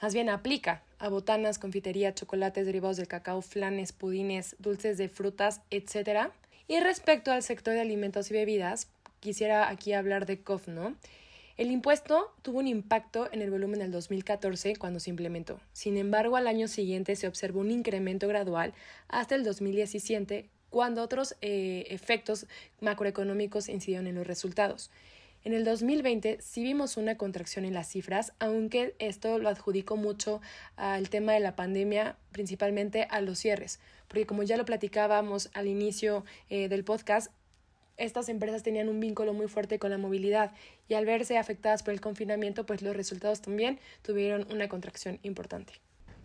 más 0.00 0.14
bien 0.14 0.28
aplica 0.28 0.84
a 1.00 1.08
botanas, 1.08 1.58
confitería, 1.58 2.14
chocolates 2.14 2.66
derivados 2.66 2.98
del 2.98 3.08
cacao, 3.08 3.42
flanes, 3.42 3.90
pudines, 3.90 4.54
dulces 4.60 4.96
de 4.96 5.08
frutas, 5.08 5.60
etc. 5.72 6.30
Y 6.70 6.78
respecto 6.78 7.32
al 7.32 7.42
sector 7.42 7.74
de 7.74 7.80
alimentos 7.80 8.30
y 8.30 8.34
bebidas, 8.34 8.86
quisiera 9.18 9.70
aquí 9.70 9.92
hablar 9.92 10.24
de 10.24 10.40
COF, 10.40 10.68
¿no? 10.68 10.94
El 11.56 11.72
impuesto 11.72 12.32
tuvo 12.42 12.60
un 12.60 12.68
impacto 12.68 13.28
en 13.32 13.42
el 13.42 13.50
volumen 13.50 13.80
del 13.80 13.90
2014 13.90 14.76
cuando 14.76 15.00
se 15.00 15.10
implementó. 15.10 15.58
Sin 15.72 15.96
embargo, 15.96 16.36
al 16.36 16.46
año 16.46 16.68
siguiente 16.68 17.16
se 17.16 17.26
observó 17.26 17.58
un 17.58 17.72
incremento 17.72 18.28
gradual 18.28 18.72
hasta 19.08 19.34
el 19.34 19.42
2017 19.42 20.48
cuando 20.70 21.02
otros 21.02 21.34
eh, 21.40 21.86
efectos 21.90 22.46
macroeconómicos 22.80 23.68
incidieron 23.68 24.06
en 24.06 24.14
los 24.14 24.28
resultados. 24.28 24.92
En 25.42 25.54
el 25.54 25.64
2020 25.64 26.38
sí 26.40 26.62
vimos 26.62 26.96
una 26.96 27.16
contracción 27.16 27.64
en 27.64 27.74
las 27.74 27.88
cifras, 27.88 28.32
aunque 28.38 28.94
esto 29.00 29.38
lo 29.38 29.48
adjudicó 29.48 29.96
mucho 29.96 30.40
al 30.76 31.08
tema 31.08 31.32
de 31.32 31.40
la 31.40 31.56
pandemia, 31.56 32.16
principalmente 32.30 33.08
a 33.10 33.20
los 33.22 33.40
cierres, 33.40 33.80
porque 34.10 34.26
como 34.26 34.42
ya 34.42 34.56
lo 34.56 34.64
platicábamos 34.64 35.50
al 35.54 35.68
inicio 35.68 36.24
eh, 36.48 36.68
del 36.68 36.82
podcast, 36.82 37.30
estas 37.96 38.28
empresas 38.28 38.64
tenían 38.64 38.88
un 38.88 38.98
vínculo 38.98 39.32
muy 39.32 39.46
fuerte 39.46 39.78
con 39.78 39.90
la 39.90 39.98
movilidad 39.98 40.50
y 40.88 40.94
al 40.94 41.06
verse 41.06 41.38
afectadas 41.38 41.84
por 41.84 41.94
el 41.94 42.00
confinamiento, 42.00 42.66
pues 42.66 42.82
los 42.82 42.96
resultados 42.96 43.40
también 43.40 43.78
tuvieron 44.02 44.48
una 44.52 44.68
contracción 44.68 45.20
importante. 45.22 45.74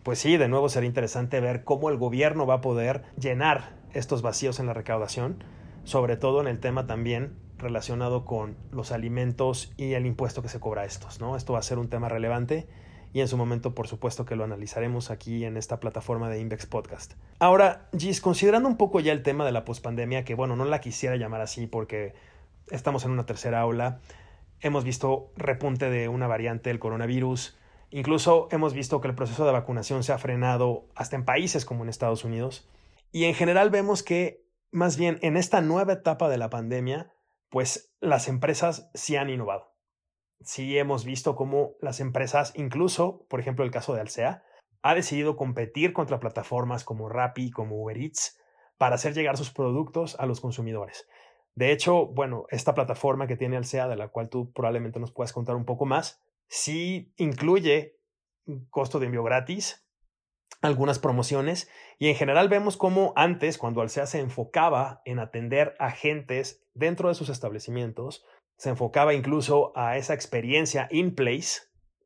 Pues 0.02 0.18
sí, 0.18 0.36
de 0.36 0.48
nuevo 0.48 0.68
será 0.68 0.84
interesante 0.84 1.38
ver 1.38 1.62
cómo 1.62 1.88
el 1.88 1.96
gobierno 1.96 2.44
va 2.44 2.54
a 2.54 2.60
poder 2.60 3.02
llenar 3.20 3.76
estos 3.94 4.20
vacíos 4.20 4.58
en 4.58 4.66
la 4.66 4.74
recaudación, 4.74 5.44
sobre 5.84 6.16
todo 6.16 6.40
en 6.40 6.48
el 6.48 6.58
tema 6.58 6.88
también 6.88 7.36
relacionado 7.56 8.24
con 8.24 8.56
los 8.72 8.90
alimentos 8.90 9.72
y 9.76 9.92
el 9.92 10.06
impuesto 10.06 10.42
que 10.42 10.48
se 10.48 10.58
cobra 10.58 10.82
a 10.82 10.86
estos, 10.86 11.20
¿no? 11.20 11.36
Esto 11.36 11.52
va 11.52 11.60
a 11.60 11.62
ser 11.62 11.78
un 11.78 11.88
tema 11.88 12.08
relevante 12.08 12.66
y 13.12 13.20
en 13.20 13.28
su 13.28 13.36
momento 13.36 13.74
por 13.74 13.88
supuesto 13.88 14.24
que 14.24 14.36
lo 14.36 14.44
analizaremos 14.44 15.10
aquí 15.10 15.44
en 15.44 15.56
esta 15.56 15.80
plataforma 15.80 16.28
de 16.28 16.40
Index 16.40 16.66
Podcast. 16.66 17.14
Ahora, 17.38 17.88
Gis, 17.96 18.20
considerando 18.20 18.68
un 18.68 18.76
poco 18.76 19.00
ya 19.00 19.12
el 19.12 19.22
tema 19.22 19.44
de 19.44 19.52
la 19.52 19.64
pospandemia, 19.64 20.24
que 20.24 20.34
bueno, 20.34 20.56
no 20.56 20.64
la 20.64 20.80
quisiera 20.80 21.16
llamar 21.16 21.40
así 21.40 21.66
porque 21.66 22.14
estamos 22.70 23.04
en 23.04 23.12
una 23.12 23.26
tercera 23.26 23.64
ola, 23.66 24.00
hemos 24.60 24.84
visto 24.84 25.32
repunte 25.36 25.90
de 25.90 26.08
una 26.08 26.26
variante 26.26 26.70
del 26.70 26.78
coronavirus, 26.78 27.56
Incluso 27.90 28.48
hemos 28.50 28.74
visto 28.74 29.00
que 29.00 29.08
el 29.08 29.14
proceso 29.14 29.46
de 29.46 29.52
vacunación 29.52 30.02
se 30.02 30.12
ha 30.12 30.18
frenado 30.18 30.88
hasta 30.94 31.16
en 31.16 31.24
países 31.24 31.64
como 31.64 31.84
en 31.84 31.88
Estados 31.88 32.24
Unidos. 32.24 32.68
Y 33.12 33.24
en 33.24 33.34
general 33.34 33.70
vemos 33.70 34.02
que 34.02 34.44
más 34.70 34.96
bien 34.96 35.18
en 35.22 35.36
esta 35.36 35.60
nueva 35.60 35.94
etapa 35.94 36.28
de 36.28 36.38
la 36.38 36.50
pandemia, 36.50 37.12
pues 37.48 37.94
las 38.00 38.28
empresas 38.28 38.90
sí 38.94 39.16
han 39.16 39.30
innovado. 39.30 39.75
Sí 40.40 40.78
hemos 40.78 41.04
visto 41.04 41.34
cómo 41.34 41.74
las 41.80 42.00
empresas, 42.00 42.52
incluso, 42.54 43.26
por 43.28 43.40
ejemplo, 43.40 43.64
el 43.64 43.70
caso 43.70 43.94
de 43.94 44.00
Alsea, 44.00 44.44
ha 44.82 44.94
decidido 44.94 45.36
competir 45.36 45.92
contra 45.92 46.20
plataformas 46.20 46.84
como 46.84 47.08
Rappi, 47.08 47.50
como 47.50 47.82
Uber 47.82 47.96
Eats, 47.98 48.38
para 48.78 48.96
hacer 48.96 49.14
llegar 49.14 49.36
sus 49.36 49.50
productos 49.50 50.16
a 50.20 50.26
los 50.26 50.40
consumidores. 50.40 51.08
De 51.54 51.72
hecho, 51.72 52.06
bueno, 52.06 52.44
esta 52.50 52.74
plataforma 52.74 53.26
que 53.26 53.36
tiene 53.36 53.56
Alsea, 53.56 53.88
de 53.88 53.96
la 53.96 54.08
cual 54.08 54.28
tú 54.28 54.52
probablemente 54.52 55.00
nos 55.00 55.10
puedas 55.10 55.32
contar 55.32 55.56
un 55.56 55.64
poco 55.64 55.86
más, 55.86 56.22
sí 56.48 57.12
incluye 57.16 57.96
costo 58.70 59.00
de 59.00 59.06
envío 59.06 59.24
gratis, 59.24 59.86
algunas 60.62 60.98
promociones 60.98 61.68
y 61.98 62.08
en 62.08 62.14
general 62.14 62.48
vemos 62.48 62.76
cómo 62.76 63.12
antes, 63.16 63.58
cuando 63.58 63.80
Alsea 63.80 64.06
se 64.06 64.20
enfocaba 64.20 65.02
en 65.04 65.18
atender 65.18 65.74
a 65.78 65.86
agentes 65.86 66.62
dentro 66.74 67.08
de 67.08 67.14
sus 67.14 67.28
establecimientos, 67.28 68.24
se 68.56 68.70
enfocaba 68.70 69.14
incluso 69.14 69.72
a 69.76 69.96
esa 69.96 70.14
experiencia 70.14 70.88
in 70.90 71.14
place, 71.14 71.60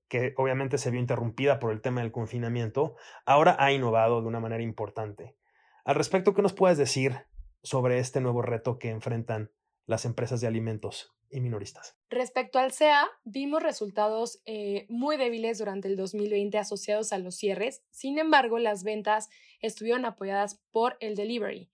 que 0.09 0.35
obviamente 0.37 0.78
se 0.78 0.90
vio 0.90 1.00
interrumpida 1.00 1.61
por 1.61 1.73
el 1.73 1.80
tema 1.80 2.00
del 2.00 2.12
confinamiento, 2.12 2.97
ahora 3.25 3.57
ha 3.59 3.73
innovado 3.73 4.21
de 4.21 4.28
una 4.28 4.40
manera 4.40 4.62
importante. 4.62 5.37
Al 5.85 5.95
respecto, 5.95 6.35
¿qué 6.35 6.42
nos 6.42 6.52
puedes 6.52 6.78
decir 6.78 7.26
sobre 7.62 7.99
este 7.99 8.21
nuevo 8.21 8.42
reto 8.42 8.78
que 8.78 8.90
enfrentan 8.90 9.50
las 9.87 10.04
empresas 10.04 10.40
de 10.40 10.47
alimentos 10.47 11.12
y 11.30 11.40
minoristas. 11.40 11.97
Respecto 12.09 12.59
al 12.59 12.73
SEA, 12.73 13.07
vimos 13.25 13.62
resultados 13.62 14.40
eh, 14.47 14.87
muy 14.88 15.16
débiles 15.16 15.59
durante 15.59 15.88
el 15.88 15.97
2020 15.97 16.59
asociados 16.59 17.12
a 17.12 17.19
los 17.19 17.37
cierres. 17.37 17.83
Sin 17.90 18.19
embargo, 18.19 18.59
las 18.59 18.83
ventas 18.83 19.28
estuvieron 19.61 20.04
apoyadas 20.04 20.61
por 20.71 20.97
el 21.00 21.14
delivery, 21.14 21.71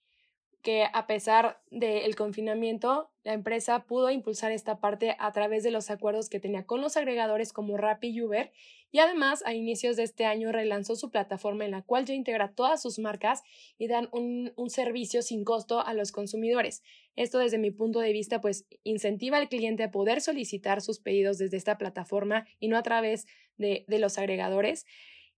que 0.62 0.87
a 0.92 1.06
pesar 1.06 1.62
del 1.71 2.16
confinamiento, 2.16 3.11
la 3.26 3.33
empresa 3.33 3.80
pudo 3.80 4.09
impulsar 4.09 4.52
esta 4.52 4.78
parte 4.78 5.16
a 5.18 5.33
través 5.33 5.64
de 5.64 5.73
los 5.73 5.90
acuerdos 5.90 6.28
que 6.28 6.38
tenía 6.38 6.64
con 6.64 6.80
los 6.80 6.97
agregadores 6.97 7.52
como 7.52 7.76
Rappi 7.76 8.11
y 8.11 8.23
Uber 8.23 8.52
y 8.92 9.00
además 9.00 9.42
a 9.45 9.52
inicios 9.52 9.97
de 9.97 10.04
este 10.04 10.26
año 10.26 10.52
relanzó 10.52 10.95
su 10.95 11.11
plataforma 11.11 11.64
en 11.64 11.73
la 11.73 11.83
cual 11.83 12.04
ya 12.04 12.14
integra 12.14 12.52
todas 12.52 12.80
sus 12.80 13.00
marcas 13.00 13.42
y 13.78 13.88
dan 13.88 14.09
un, 14.12 14.52
servicio 14.68 15.23
sin 15.23 15.42
costo 15.42 15.80
a 15.80 15.92
los 15.92 16.12
consumidores. 16.12 16.85
Esto 17.16 17.40
desde 17.40 17.59
mi 17.59 17.73
punto 17.73 17.99
de 17.99 18.12
vista 18.12 18.40
pues 18.40 18.64
incentiva 18.85 19.38
al 19.38 19.49
cliente 19.49 19.83
a 19.83 19.90
poder 19.90 20.21
solicitar 20.21 20.80
sus 20.80 21.00
pedidos 21.00 21.37
desde 21.37 21.56
esta 21.56 21.78
plataforma 21.78 22.47
y 22.61 22.68
no 22.68 22.78
a 22.78 22.85
través 22.85 23.26
de, 23.56 23.85
de 23.88 23.99
los 23.99 24.18
agregadores 24.18 24.87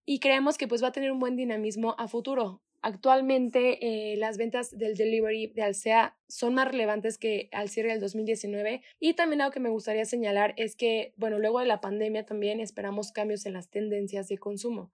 y 0.04 0.20
creemos 0.20 0.58
que 0.58 0.68
pues 0.68 0.82
va 0.82 0.88
a 0.88 0.92
tener 0.92 1.10
un 1.10 1.20
buen 1.20 1.36
dinamismo 1.36 1.94
a 1.96 2.06
futuro. 2.06 2.60
Actualmente 2.80 4.12
eh, 4.12 4.16
las 4.16 4.38
ventas 4.38 4.76
del 4.76 4.96
delivery 4.96 5.48
de 5.48 5.62
Alsea 5.62 6.16
son 6.28 6.54
más 6.54 6.68
relevantes 6.68 7.18
que 7.18 7.48
al 7.50 7.68
cierre 7.68 7.90
del 7.90 8.00
2019 8.00 8.82
y 9.00 9.14
también 9.14 9.40
algo 9.40 9.52
que 9.52 9.58
me 9.58 9.68
gustaría 9.68 10.04
señalar 10.04 10.54
es 10.56 10.76
que, 10.76 11.12
bueno, 11.16 11.40
luego 11.40 11.58
de 11.58 11.66
la 11.66 11.80
pandemia 11.80 12.24
también 12.24 12.60
esperamos 12.60 13.10
cambios 13.10 13.46
en 13.46 13.54
las 13.54 13.68
tendencias 13.68 14.28
de 14.28 14.38
consumo, 14.38 14.92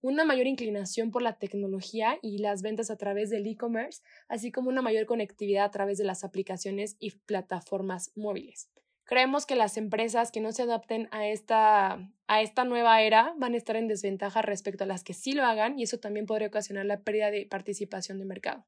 una 0.00 0.24
mayor 0.24 0.46
inclinación 0.46 1.10
por 1.10 1.22
la 1.22 1.38
tecnología 1.38 2.18
y 2.22 2.38
las 2.38 2.62
ventas 2.62 2.90
a 2.90 2.96
través 2.96 3.30
del 3.30 3.46
e-commerce, 3.48 4.02
así 4.28 4.52
como 4.52 4.68
una 4.68 4.82
mayor 4.82 5.06
conectividad 5.06 5.64
a 5.64 5.70
través 5.72 5.98
de 5.98 6.04
las 6.04 6.22
aplicaciones 6.22 6.96
y 7.00 7.12
plataformas 7.12 8.12
móviles. 8.14 8.70
Creemos 9.04 9.44
que 9.44 9.54
las 9.54 9.76
empresas 9.76 10.32
que 10.32 10.40
no 10.40 10.52
se 10.52 10.62
adapten 10.62 11.08
a 11.10 11.28
esta, 11.28 12.10
a 12.26 12.42
esta 12.42 12.64
nueva 12.64 13.02
era 13.02 13.34
van 13.36 13.52
a 13.52 13.56
estar 13.58 13.76
en 13.76 13.86
desventaja 13.86 14.40
respecto 14.40 14.84
a 14.84 14.86
las 14.86 15.04
que 15.04 15.12
sí 15.12 15.32
lo 15.32 15.44
hagan 15.44 15.78
y 15.78 15.82
eso 15.82 15.98
también 15.98 16.24
podría 16.24 16.48
ocasionar 16.48 16.86
la 16.86 17.02
pérdida 17.02 17.30
de 17.30 17.46
participación 17.46 18.18
de 18.18 18.24
mercado. 18.24 18.66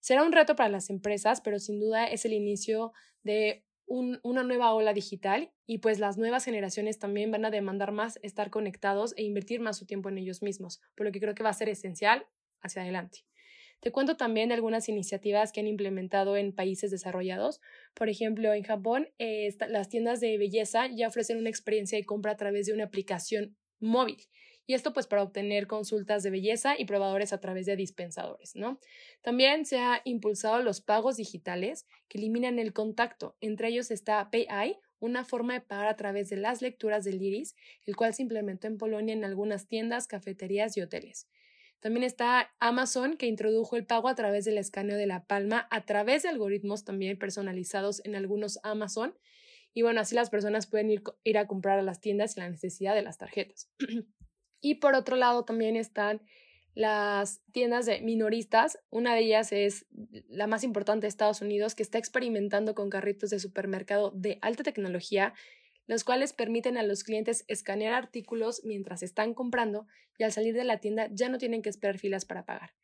Será 0.00 0.24
un 0.24 0.32
reto 0.32 0.56
para 0.56 0.68
las 0.68 0.90
empresas, 0.90 1.40
pero 1.40 1.58
sin 1.58 1.78
duda 1.78 2.06
es 2.06 2.24
el 2.24 2.32
inicio 2.32 2.92
de 3.22 3.64
una 3.86 4.42
nueva 4.42 4.72
ola 4.74 4.92
digital 4.92 5.52
y 5.66 5.78
pues 5.78 5.98
las 5.98 6.18
nuevas 6.18 6.44
generaciones 6.44 6.98
también 6.98 7.30
van 7.30 7.44
a 7.44 7.50
demandar 7.50 7.92
más 7.92 8.18
estar 8.22 8.50
conectados 8.50 9.14
e 9.16 9.22
invertir 9.22 9.60
más 9.60 9.76
su 9.76 9.86
tiempo 9.86 10.08
en 10.08 10.18
ellos 10.18 10.42
mismos, 10.42 10.80
por 10.96 11.06
lo 11.06 11.12
que 11.12 11.20
creo 11.20 11.34
que 11.34 11.42
va 11.42 11.50
a 11.50 11.54
ser 11.54 11.68
esencial 11.68 12.26
hacia 12.60 12.82
adelante. 12.82 13.24
Te 13.84 13.92
cuento 13.92 14.16
también 14.16 14.48
de 14.48 14.54
algunas 14.54 14.88
iniciativas 14.88 15.52
que 15.52 15.60
han 15.60 15.66
implementado 15.66 16.38
en 16.38 16.54
países 16.54 16.90
desarrollados. 16.90 17.60
Por 17.92 18.08
ejemplo, 18.08 18.54
en 18.54 18.62
Japón, 18.62 19.10
eh, 19.18 19.54
las 19.68 19.90
tiendas 19.90 20.20
de 20.20 20.38
belleza 20.38 20.86
ya 20.86 21.06
ofrecen 21.06 21.36
una 21.36 21.50
experiencia 21.50 21.98
de 21.98 22.06
compra 22.06 22.32
a 22.32 22.36
través 22.38 22.64
de 22.64 22.72
una 22.72 22.84
aplicación 22.84 23.58
móvil. 23.80 24.16
Y 24.66 24.72
esto 24.72 24.94
pues 24.94 25.06
para 25.06 25.22
obtener 25.22 25.66
consultas 25.66 26.22
de 26.22 26.30
belleza 26.30 26.76
y 26.78 26.86
probadores 26.86 27.34
a 27.34 27.40
través 27.42 27.66
de 27.66 27.76
dispensadores, 27.76 28.56
¿no? 28.56 28.80
También 29.20 29.66
se 29.66 29.80
ha 29.80 30.00
impulsado 30.06 30.62
los 30.62 30.80
pagos 30.80 31.18
digitales 31.18 31.86
que 32.08 32.16
eliminan 32.16 32.58
el 32.58 32.72
contacto. 32.72 33.36
Entre 33.42 33.68
ellos 33.68 33.90
está 33.90 34.30
PayEye, 34.30 34.80
una 34.98 35.26
forma 35.26 35.52
de 35.52 35.60
pagar 35.60 35.88
a 35.88 35.96
través 35.96 36.30
de 36.30 36.38
las 36.38 36.62
lecturas 36.62 37.04
del 37.04 37.20
iris, 37.20 37.54
el 37.84 37.96
cual 37.96 38.14
se 38.14 38.22
implementó 38.22 38.66
en 38.66 38.78
Polonia 38.78 39.12
en 39.12 39.26
algunas 39.26 39.68
tiendas, 39.68 40.06
cafeterías 40.06 40.74
y 40.78 40.80
hoteles. 40.80 41.28
También 41.84 42.04
está 42.04 42.50
Amazon, 42.60 43.18
que 43.18 43.26
introdujo 43.26 43.76
el 43.76 43.84
pago 43.84 44.08
a 44.08 44.14
través 44.14 44.46
del 44.46 44.56
escaneo 44.56 44.96
de 44.96 45.06
la 45.06 45.26
palma, 45.26 45.68
a 45.70 45.84
través 45.84 46.22
de 46.22 46.30
algoritmos 46.30 46.82
también 46.82 47.18
personalizados 47.18 48.02
en 48.06 48.16
algunos 48.16 48.58
Amazon. 48.62 49.14
Y 49.74 49.82
bueno, 49.82 50.00
así 50.00 50.14
las 50.14 50.30
personas 50.30 50.66
pueden 50.66 50.90
ir, 50.90 51.02
ir 51.24 51.36
a 51.36 51.46
comprar 51.46 51.78
a 51.78 51.82
las 51.82 52.00
tiendas 52.00 52.32
sin 52.32 52.42
la 52.42 52.48
necesidad 52.48 52.94
de 52.94 53.02
las 53.02 53.18
tarjetas. 53.18 53.70
y 54.62 54.76
por 54.76 54.94
otro 54.94 55.16
lado 55.16 55.44
también 55.44 55.76
están 55.76 56.22
las 56.72 57.42
tiendas 57.52 57.84
de 57.84 58.00
minoristas. 58.00 58.78
Una 58.88 59.14
de 59.14 59.20
ellas 59.20 59.52
es 59.52 59.84
la 60.30 60.46
más 60.46 60.64
importante 60.64 61.04
de 61.04 61.08
Estados 61.08 61.42
Unidos, 61.42 61.74
que 61.74 61.82
está 61.82 61.98
experimentando 61.98 62.74
con 62.74 62.88
carritos 62.88 63.28
de 63.28 63.40
supermercado 63.40 64.10
de 64.12 64.38
alta 64.40 64.62
tecnología 64.62 65.34
los 65.86 66.04
cuales 66.04 66.32
permiten 66.32 66.76
a 66.76 66.82
los 66.82 67.04
clientes 67.04 67.44
escanear 67.48 67.94
artículos 67.94 68.62
mientras 68.64 69.02
están 69.02 69.34
comprando 69.34 69.86
y 70.18 70.24
al 70.24 70.32
salir 70.32 70.54
de 70.54 70.64
la 70.64 70.78
tienda 70.78 71.08
ya 71.12 71.28
no 71.28 71.38
tienen 71.38 71.62
que 71.62 71.68
esperar 71.68 71.98
filas 71.98 72.24
para 72.24 72.44
pagar. 72.44 72.74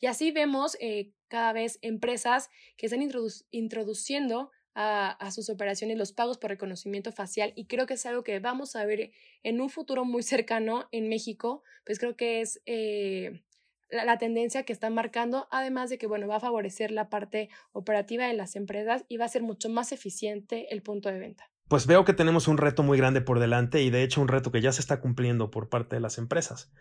Y 0.00 0.06
así 0.06 0.30
vemos 0.30 0.76
eh, 0.80 1.12
cada 1.28 1.52
vez 1.52 1.78
empresas 1.82 2.48
que 2.76 2.86
están 2.86 3.02
introduciendo 3.50 4.50
a, 4.74 5.30
sus 5.30 5.50
operaciones 5.50 5.98
los 5.98 6.12
pagos 6.12 6.38
por 6.38 6.48
reconocimiento 6.48 7.12
facial 7.12 7.52
y 7.54 7.66
creo 7.66 7.86
que 7.86 7.94
es 7.94 8.06
algo 8.06 8.22
que 8.22 8.38
vamos 8.38 8.76
a 8.76 8.84
ver 8.86 9.10
en 9.42 9.60
un 9.60 9.68
futuro 9.68 10.06
muy 10.06 10.22
cercano 10.22 10.88
en 10.90 11.08
México, 11.08 11.62
pues 11.84 11.98
creo 11.98 12.16
que 12.16 12.40
es 12.40 12.62
eh, 12.64 13.42
la, 13.90 14.06
la, 14.06 14.16
tendencia 14.16 14.62
que 14.62 14.72
están 14.72 14.94
marcando, 14.94 15.48
además 15.50 15.90
de 15.90 15.98
que, 15.98 16.06
bueno, 16.06 16.28
va 16.28 16.36
a 16.36 16.40
favorecer 16.40 16.92
la 16.92 17.10
parte 17.10 17.50
operativa 17.72 18.26
de 18.26 18.32
las 18.32 18.56
empresas 18.56 19.04
y 19.08 19.18
va 19.18 19.26
a 19.26 19.28
ser 19.28 19.42
mucho 19.42 19.68
más 19.68 19.92
eficiente 19.92 20.72
el 20.72 20.82
punto 20.82 21.10
de 21.10 21.18
venta 21.18 21.50
pues 21.70 21.86
veo 21.86 22.04
que 22.04 22.14
tenemos 22.14 22.48
un 22.48 22.58
reto 22.58 22.82
muy 22.82 22.98
grande 22.98 23.20
por 23.20 23.38
delante 23.38 23.80
y 23.80 23.90
de 23.90 24.02
hecho 24.02 24.20
un 24.20 24.26
reto 24.26 24.50
que 24.50 24.60
ya 24.60 24.72
se 24.72 24.80
está 24.80 24.98
cumpliendo 24.98 25.52
por 25.52 25.68
parte 25.68 25.94
de 25.94 26.00
las 26.00 26.18
empresas. 26.18 26.72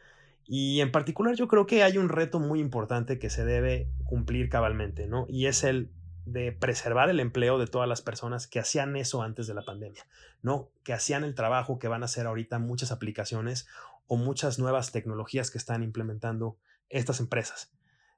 Y 0.47 0.81
en 0.81 0.91
particular 0.91 1.35
yo 1.35 1.47
creo 1.47 1.67
que 1.67 1.83
hay 1.83 1.99
un 1.99 2.09
reto 2.09 2.39
muy 2.39 2.59
importante 2.59 3.19
que 3.19 3.29
se 3.29 3.45
debe 3.45 3.91
cumplir 4.03 4.49
cabalmente, 4.49 5.05
¿no? 5.05 5.27
Y 5.29 5.45
es 5.45 5.63
el 5.63 5.91
de 6.25 6.51
preservar 6.53 7.11
el 7.11 7.19
empleo 7.19 7.59
de 7.59 7.67
todas 7.67 7.87
las 7.87 8.01
personas 8.01 8.47
que 8.47 8.57
hacían 8.57 8.95
eso 8.95 9.21
antes 9.21 9.45
de 9.45 9.53
la 9.53 9.61
pandemia, 9.61 10.07
¿no? 10.41 10.71
Que 10.83 10.93
hacían 10.93 11.23
el 11.23 11.35
trabajo 11.35 11.77
que 11.77 11.87
van 11.87 12.01
a 12.01 12.05
hacer 12.05 12.25
ahorita 12.25 12.57
muchas 12.57 12.91
aplicaciones 12.91 13.67
o 14.07 14.17
muchas 14.17 14.57
nuevas 14.57 14.91
tecnologías 14.91 15.51
que 15.51 15.59
están 15.59 15.83
implementando 15.83 16.57
estas 16.89 17.19
empresas. 17.19 17.71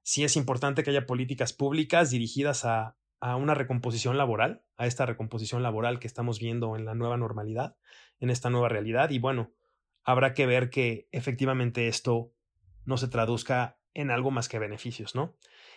Sí 0.03 0.23
es 0.23 0.37
importante 0.37 0.83
que 0.83 0.91
haya 0.91 1.05
políticas 1.05 1.51
públicas 1.51 2.11
dirigidas 2.11 2.63
a 2.63 2.95
a 3.21 3.35
una 3.35 3.53
recomposición 3.53 4.17
laboral, 4.17 4.63
a 4.77 4.87
esta 4.87 5.05
recomposición 5.05 5.63
laboral 5.63 5.99
que 5.99 6.07
estamos 6.07 6.39
viendo 6.39 6.75
en 6.75 6.85
la 6.85 6.95
nueva 6.95 7.17
normalidad, 7.17 7.77
en 8.19 8.31
esta 8.31 8.49
nueva 8.49 8.67
realidad. 8.67 9.11
Y 9.11 9.19
bueno, 9.19 9.53
habrá 10.03 10.33
que 10.33 10.47
ver 10.47 10.69
que 10.69 11.07
efectivamente 11.11 11.87
esto 11.87 12.33
no 12.83 12.97
se 12.97 13.07
traduzca 13.07 13.77
en 13.93 14.09
algo 14.09 14.31
más 14.31 14.49
que 14.49 14.59
beneficios, 14.59 15.15
¿no? 15.15 15.35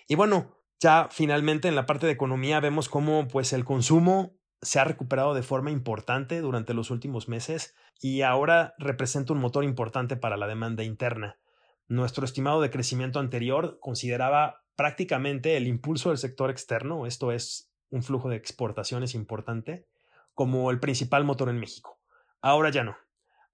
Y 0.09 0.15
bueno, 0.15 0.57
ya 0.81 1.09
finalmente 1.11 1.69
en 1.69 1.77
la 1.77 1.87
parte 1.87 2.07
de 2.07 2.13
economía 2.13 2.61
vemos 2.61 2.89
cómo 2.89 3.29
pues 3.29 3.53
el 3.53 3.65
consumo 3.65 4.37
se 4.63 4.81
ha 4.81 4.85
recuperado 4.85 5.35
de 5.35 5.43
forma 5.43 5.71
importante 5.71 6.41
durante 6.41 6.73
los 6.73 6.91
últimos 6.91 7.29
meses 7.29 7.75
y 8.01 8.23
ahora 8.23 8.75
representa 8.79 9.35
un 9.35 9.41
motor 9.41 9.65
importante 9.65 10.17
para 10.17 10.39
la 10.39 10.47
demanda 10.47 10.83
interna. 10.83 11.39
Nuestro 11.87 12.25
estimado 12.25 12.63
de 12.63 12.71
crecimiento 12.71 13.19
anterior 13.19 13.79
consideraba 13.81 14.64
prácticamente 14.77 15.57
el 15.57 15.67
impulso 15.67 16.11
del 16.11 16.19
sector 16.19 16.51
externo, 16.51 17.07
esto 17.07 17.33
es 17.33 17.71
un 17.91 18.03
flujo 18.03 18.29
de 18.29 18.37
exportaciones 18.37 19.15
importante, 19.15 19.87
como 20.35 20.71
el 20.71 20.81
principal 20.81 21.25
motor 21.25 21.49
en 21.49 21.59
México. 21.59 22.01
Ahora 22.41 22.71
ya 22.71 22.85
no. 22.85 22.97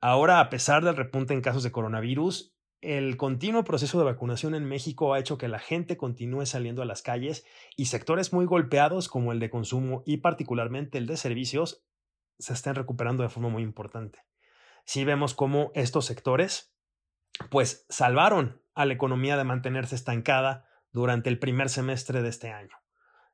Ahora, 0.00 0.40
a 0.40 0.48
pesar 0.48 0.82
del 0.82 0.96
repunte 0.96 1.34
en 1.34 1.42
casos 1.42 1.62
de 1.62 1.72
coronavirus, 1.72 2.54
el 2.80 3.18
continuo 3.18 3.64
proceso 3.64 3.98
de 3.98 4.06
vacunación 4.06 4.54
en 4.54 4.64
México 4.64 5.12
ha 5.12 5.18
hecho 5.18 5.36
que 5.36 5.48
la 5.48 5.58
gente 5.58 5.98
continúe 5.98 6.46
saliendo 6.46 6.80
a 6.80 6.86
las 6.86 7.02
calles 7.02 7.44
y 7.76 7.86
sectores 7.86 8.32
muy 8.32 8.46
golpeados 8.46 9.08
como 9.08 9.32
el 9.32 9.40
de 9.40 9.50
consumo 9.50 10.02
y 10.06 10.18
particularmente 10.18 10.96
el 10.96 11.06
de 11.06 11.18
servicios 11.18 11.84
se 12.38 12.54
estén 12.54 12.74
recuperando 12.74 13.22
de 13.22 13.28
forma 13.28 13.50
muy 13.50 13.62
importante. 13.62 14.20
Si 14.86 15.04
vemos 15.04 15.34
cómo 15.34 15.70
estos 15.74 16.06
sectores 16.06 16.74
pues 17.50 17.84
salvaron 17.90 18.62
a 18.74 18.86
la 18.86 18.94
economía 18.94 19.36
de 19.36 19.44
mantenerse 19.44 19.94
estancada 19.94 20.66
durante 20.92 21.28
el 21.28 21.38
primer 21.38 21.68
semestre 21.68 22.22
de 22.22 22.28
este 22.28 22.50
año. 22.50 22.76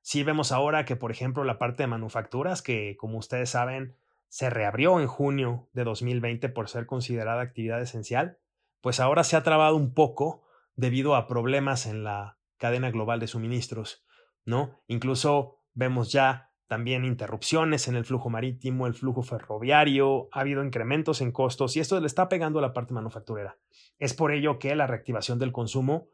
Si 0.03 0.23
vemos 0.23 0.53
ahora 0.53 0.85
que, 0.85 0.97
por 0.97 1.11
ejemplo, 1.11 1.45
la 1.45 1.59
parte 1.59 1.83
de 1.83 1.89
manufacturas, 1.89 2.63
que 2.63 2.97
como 2.97 3.19
ustedes 3.19 3.51
saben, 3.51 3.97
se 4.29 4.51
reabrió 4.51 5.01
en 5.01 5.07
junio 5.07 5.69
de 5.73 5.85
2020 5.85 6.49
por 6.51 6.69
ser 6.69 6.87
considerada 6.87 7.43
actividad 7.43 7.81
esencial, 7.81 8.39
pues 8.81 9.01
ahora 9.01 9.25
se 9.25 9.37
ha 9.37 9.43
trabado 9.43 9.77
un 9.77 9.95
poco 9.95 10.45
debido 10.77 11.17
a 11.17 11.27
problemas 11.27 11.87
en 11.87 12.05
la 12.05 12.39
cadena 12.57 12.91
global 12.91 13.19
de 13.19 13.27
suministros, 13.27 14.05
¿no? 14.45 14.81
Incluso 14.87 15.63
vemos 15.75 16.13
ya 16.13 16.53
también 16.67 17.05
interrupciones 17.05 17.89
en 17.89 17.97
el 17.97 18.05
flujo 18.05 18.29
marítimo, 18.29 18.87
el 18.87 18.95
flujo 18.95 19.23
ferroviario, 19.23 20.29
ha 20.33 20.41
habido 20.41 20.65
incrementos 20.65 21.21
en 21.21 21.33
costos 21.33 21.77
y 21.77 21.81
esto 21.81 21.99
le 22.01 22.07
está 22.07 22.29
pegando 22.29 22.59
a 22.59 22.63
la 22.63 22.73
parte 22.73 22.95
manufacturera. 22.95 23.59
Es 23.99 24.15
por 24.15 24.33
ello 24.33 24.59
que 24.59 24.75
la 24.75 24.87
reactivación 24.87 25.39
del 25.39 25.53
consumo 25.53 26.09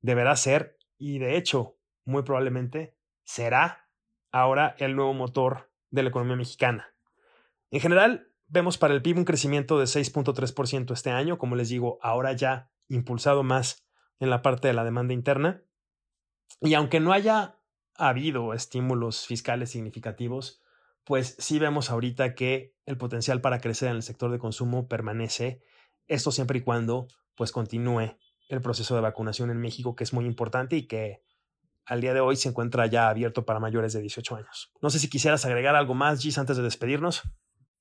deberá 0.00 0.36
ser, 0.36 0.76
y 0.98 1.18
de 1.18 1.36
hecho, 1.36 1.78
muy 2.04 2.22
probablemente 2.22 2.96
será 3.24 3.88
ahora 4.30 4.76
el 4.78 4.96
nuevo 4.96 5.14
motor 5.14 5.70
de 5.90 6.02
la 6.02 6.08
economía 6.10 6.36
mexicana. 6.36 6.94
En 7.70 7.80
general, 7.80 8.32
vemos 8.48 8.78
para 8.78 8.94
el 8.94 9.02
PIB 9.02 9.18
un 9.18 9.24
crecimiento 9.24 9.78
de 9.78 9.86
6.3% 9.86 10.92
este 10.92 11.10
año, 11.10 11.38
como 11.38 11.56
les 11.56 11.68
digo, 11.68 11.98
ahora 12.00 12.32
ya 12.32 12.70
impulsado 12.88 13.42
más 13.42 13.86
en 14.20 14.30
la 14.30 14.42
parte 14.42 14.68
de 14.68 14.74
la 14.74 14.84
demanda 14.84 15.14
interna. 15.14 15.62
Y 16.60 16.74
aunque 16.74 17.00
no 17.00 17.12
haya 17.12 17.58
habido 17.94 18.54
estímulos 18.54 19.26
fiscales 19.26 19.70
significativos, 19.70 20.62
pues 21.04 21.36
sí 21.38 21.58
vemos 21.58 21.90
ahorita 21.90 22.34
que 22.34 22.74
el 22.84 22.98
potencial 22.98 23.40
para 23.40 23.60
crecer 23.60 23.88
en 23.88 23.96
el 23.96 24.02
sector 24.02 24.30
de 24.30 24.38
consumo 24.38 24.88
permanece, 24.88 25.62
esto 26.08 26.30
siempre 26.30 26.58
y 26.58 26.62
cuando 26.62 27.08
pues 27.34 27.52
continúe 27.52 28.16
el 28.48 28.60
proceso 28.60 28.94
de 28.94 29.00
vacunación 29.00 29.50
en 29.50 29.58
México, 29.58 29.96
que 29.96 30.04
es 30.04 30.12
muy 30.12 30.24
importante 30.24 30.76
y 30.76 30.86
que 30.86 31.22
al 31.84 32.00
día 32.00 32.14
de 32.14 32.20
hoy 32.20 32.36
se 32.36 32.48
encuentra 32.48 32.86
ya 32.86 33.08
abierto 33.08 33.44
para 33.44 33.60
mayores 33.60 33.92
de 33.92 34.00
18 34.00 34.36
años. 34.36 34.72
No 34.82 34.90
sé 34.90 34.98
si 34.98 35.08
quisieras 35.08 35.44
agregar 35.44 35.76
algo 35.76 35.94
más, 35.94 36.20
Gis, 36.20 36.38
antes 36.38 36.56
de 36.56 36.62
despedirnos. 36.62 37.22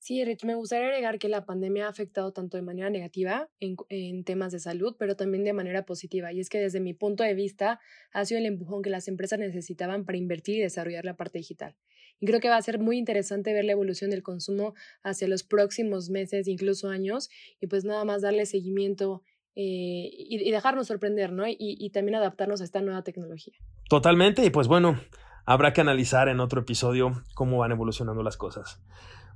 Sí, 0.06 0.24
Rich, 0.24 0.46
me 0.46 0.54
gustaría 0.54 0.86
agregar 0.86 1.18
que 1.18 1.30
la 1.30 1.46
pandemia 1.46 1.88
ha 1.88 1.90
afectado 1.90 2.32
tanto 2.32 2.58
de 2.58 2.62
manera 2.62 2.92
negativa 2.92 3.50
en, 3.60 4.24
temas 4.24 4.52
de 4.52 4.60
salud, 4.60 4.96
pero 5.00 5.16
también 5.16 5.44
de 5.44 5.54
manera 5.54 5.84
positiva. 5.84 6.32
Y 6.32 6.40
es 6.40 6.50
que 6.50 6.60
desde 6.60 6.80
mi 6.80 6.94
punto 6.94 7.24
de 7.24 7.34
vista 7.34 7.80
ha 8.12 8.24
sido 8.24 8.38
el 8.38 8.46
empujón 8.46 8.84
que 8.84 8.92
las 8.92 9.08
empresas 9.08 9.40
necesitaban 9.40 10.06
para 10.06 10.20
invertir 10.20 10.58
y 10.58 10.62
desarrollar 10.62 11.06
la 11.06 11.18
parte 11.18 11.40
digital. 11.40 11.76
Y 12.20 12.28
creo 12.28 12.40
que 12.40 12.50
va 12.50 12.58
a 12.58 12.62
ser 12.62 12.78
muy 12.78 13.00
interesante 13.00 13.52
ver 13.52 13.66
la 13.66 13.72
evolución 13.72 14.12
del 14.12 14.22
consumo 14.22 14.76
hacia 15.02 15.28
los 15.28 15.42
próximos 15.42 16.12
meses, 16.12 16.48
incluso 16.48 16.90
años, 16.90 17.32
y 17.60 17.66
pues 17.66 17.84
nada 17.84 18.06
más 18.06 18.22
darle 18.22 18.46
seguimiento 18.46 19.24
eh, 19.56 20.10
y, 20.12 20.52
dejarnos 20.52 20.88
sorprender, 20.88 21.32
¿no? 21.32 21.48
Y, 21.48 21.56
y 21.60 21.90
también 21.92 22.16
adaptarnos 22.16 22.62
a 22.62 22.64
esta 22.64 22.82
nueva 22.82 23.04
tecnología. 23.04 23.54
Totalmente, 23.90 24.44
y 24.44 24.50
pues 24.50 24.68
bueno, 24.68 25.00
habrá 25.46 25.74
que 25.74 25.82
analizar 25.82 26.28
en 26.28 26.40
otro 26.40 26.62
episodio 26.62 27.24
cómo 27.34 27.60
van 27.60 27.72
evolucionando 27.72 28.24
las 28.24 28.38
cosas. 28.38 28.82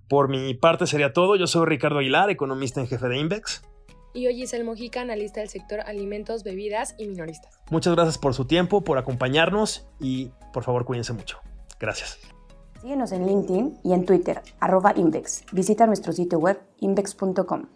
Por 0.09 0.27
mi 0.27 0.55
parte 0.55 0.87
sería 0.87 1.13
todo. 1.13 1.35
Yo 1.35 1.47
soy 1.47 1.67
Ricardo 1.67 1.99
Aguilar, 1.99 2.29
economista 2.31 2.81
en 2.81 2.87
jefe 2.87 3.07
de 3.07 3.19
Invex. 3.19 3.61
Y 4.13 4.25
hoy 4.25 4.41
es 4.41 4.53
el 4.53 4.63
Mojica, 4.63 5.01
analista 5.01 5.39
del 5.39 5.49
sector 5.49 5.81
alimentos, 5.81 6.43
bebidas 6.43 6.95
y 6.97 7.07
minoristas. 7.07 7.59
Muchas 7.69 7.93
gracias 7.93 8.17
por 8.17 8.33
su 8.33 8.45
tiempo, 8.45 8.83
por 8.83 8.97
acompañarnos 8.97 9.87
y 9.99 10.31
por 10.51 10.63
favor 10.63 10.83
cuídense 10.85 11.13
mucho. 11.13 11.37
Gracias. 11.79 12.19
Síguenos 12.81 13.11
en 13.11 13.27
LinkedIn 13.27 13.79
y 13.83 13.93
en 13.93 14.05
Twitter, 14.05 14.41
arroba 14.59 14.93
Invex. 14.95 15.43
Visita 15.51 15.85
nuestro 15.85 16.11
sitio 16.11 16.39
web 16.39 16.59
invex.com. 16.79 17.67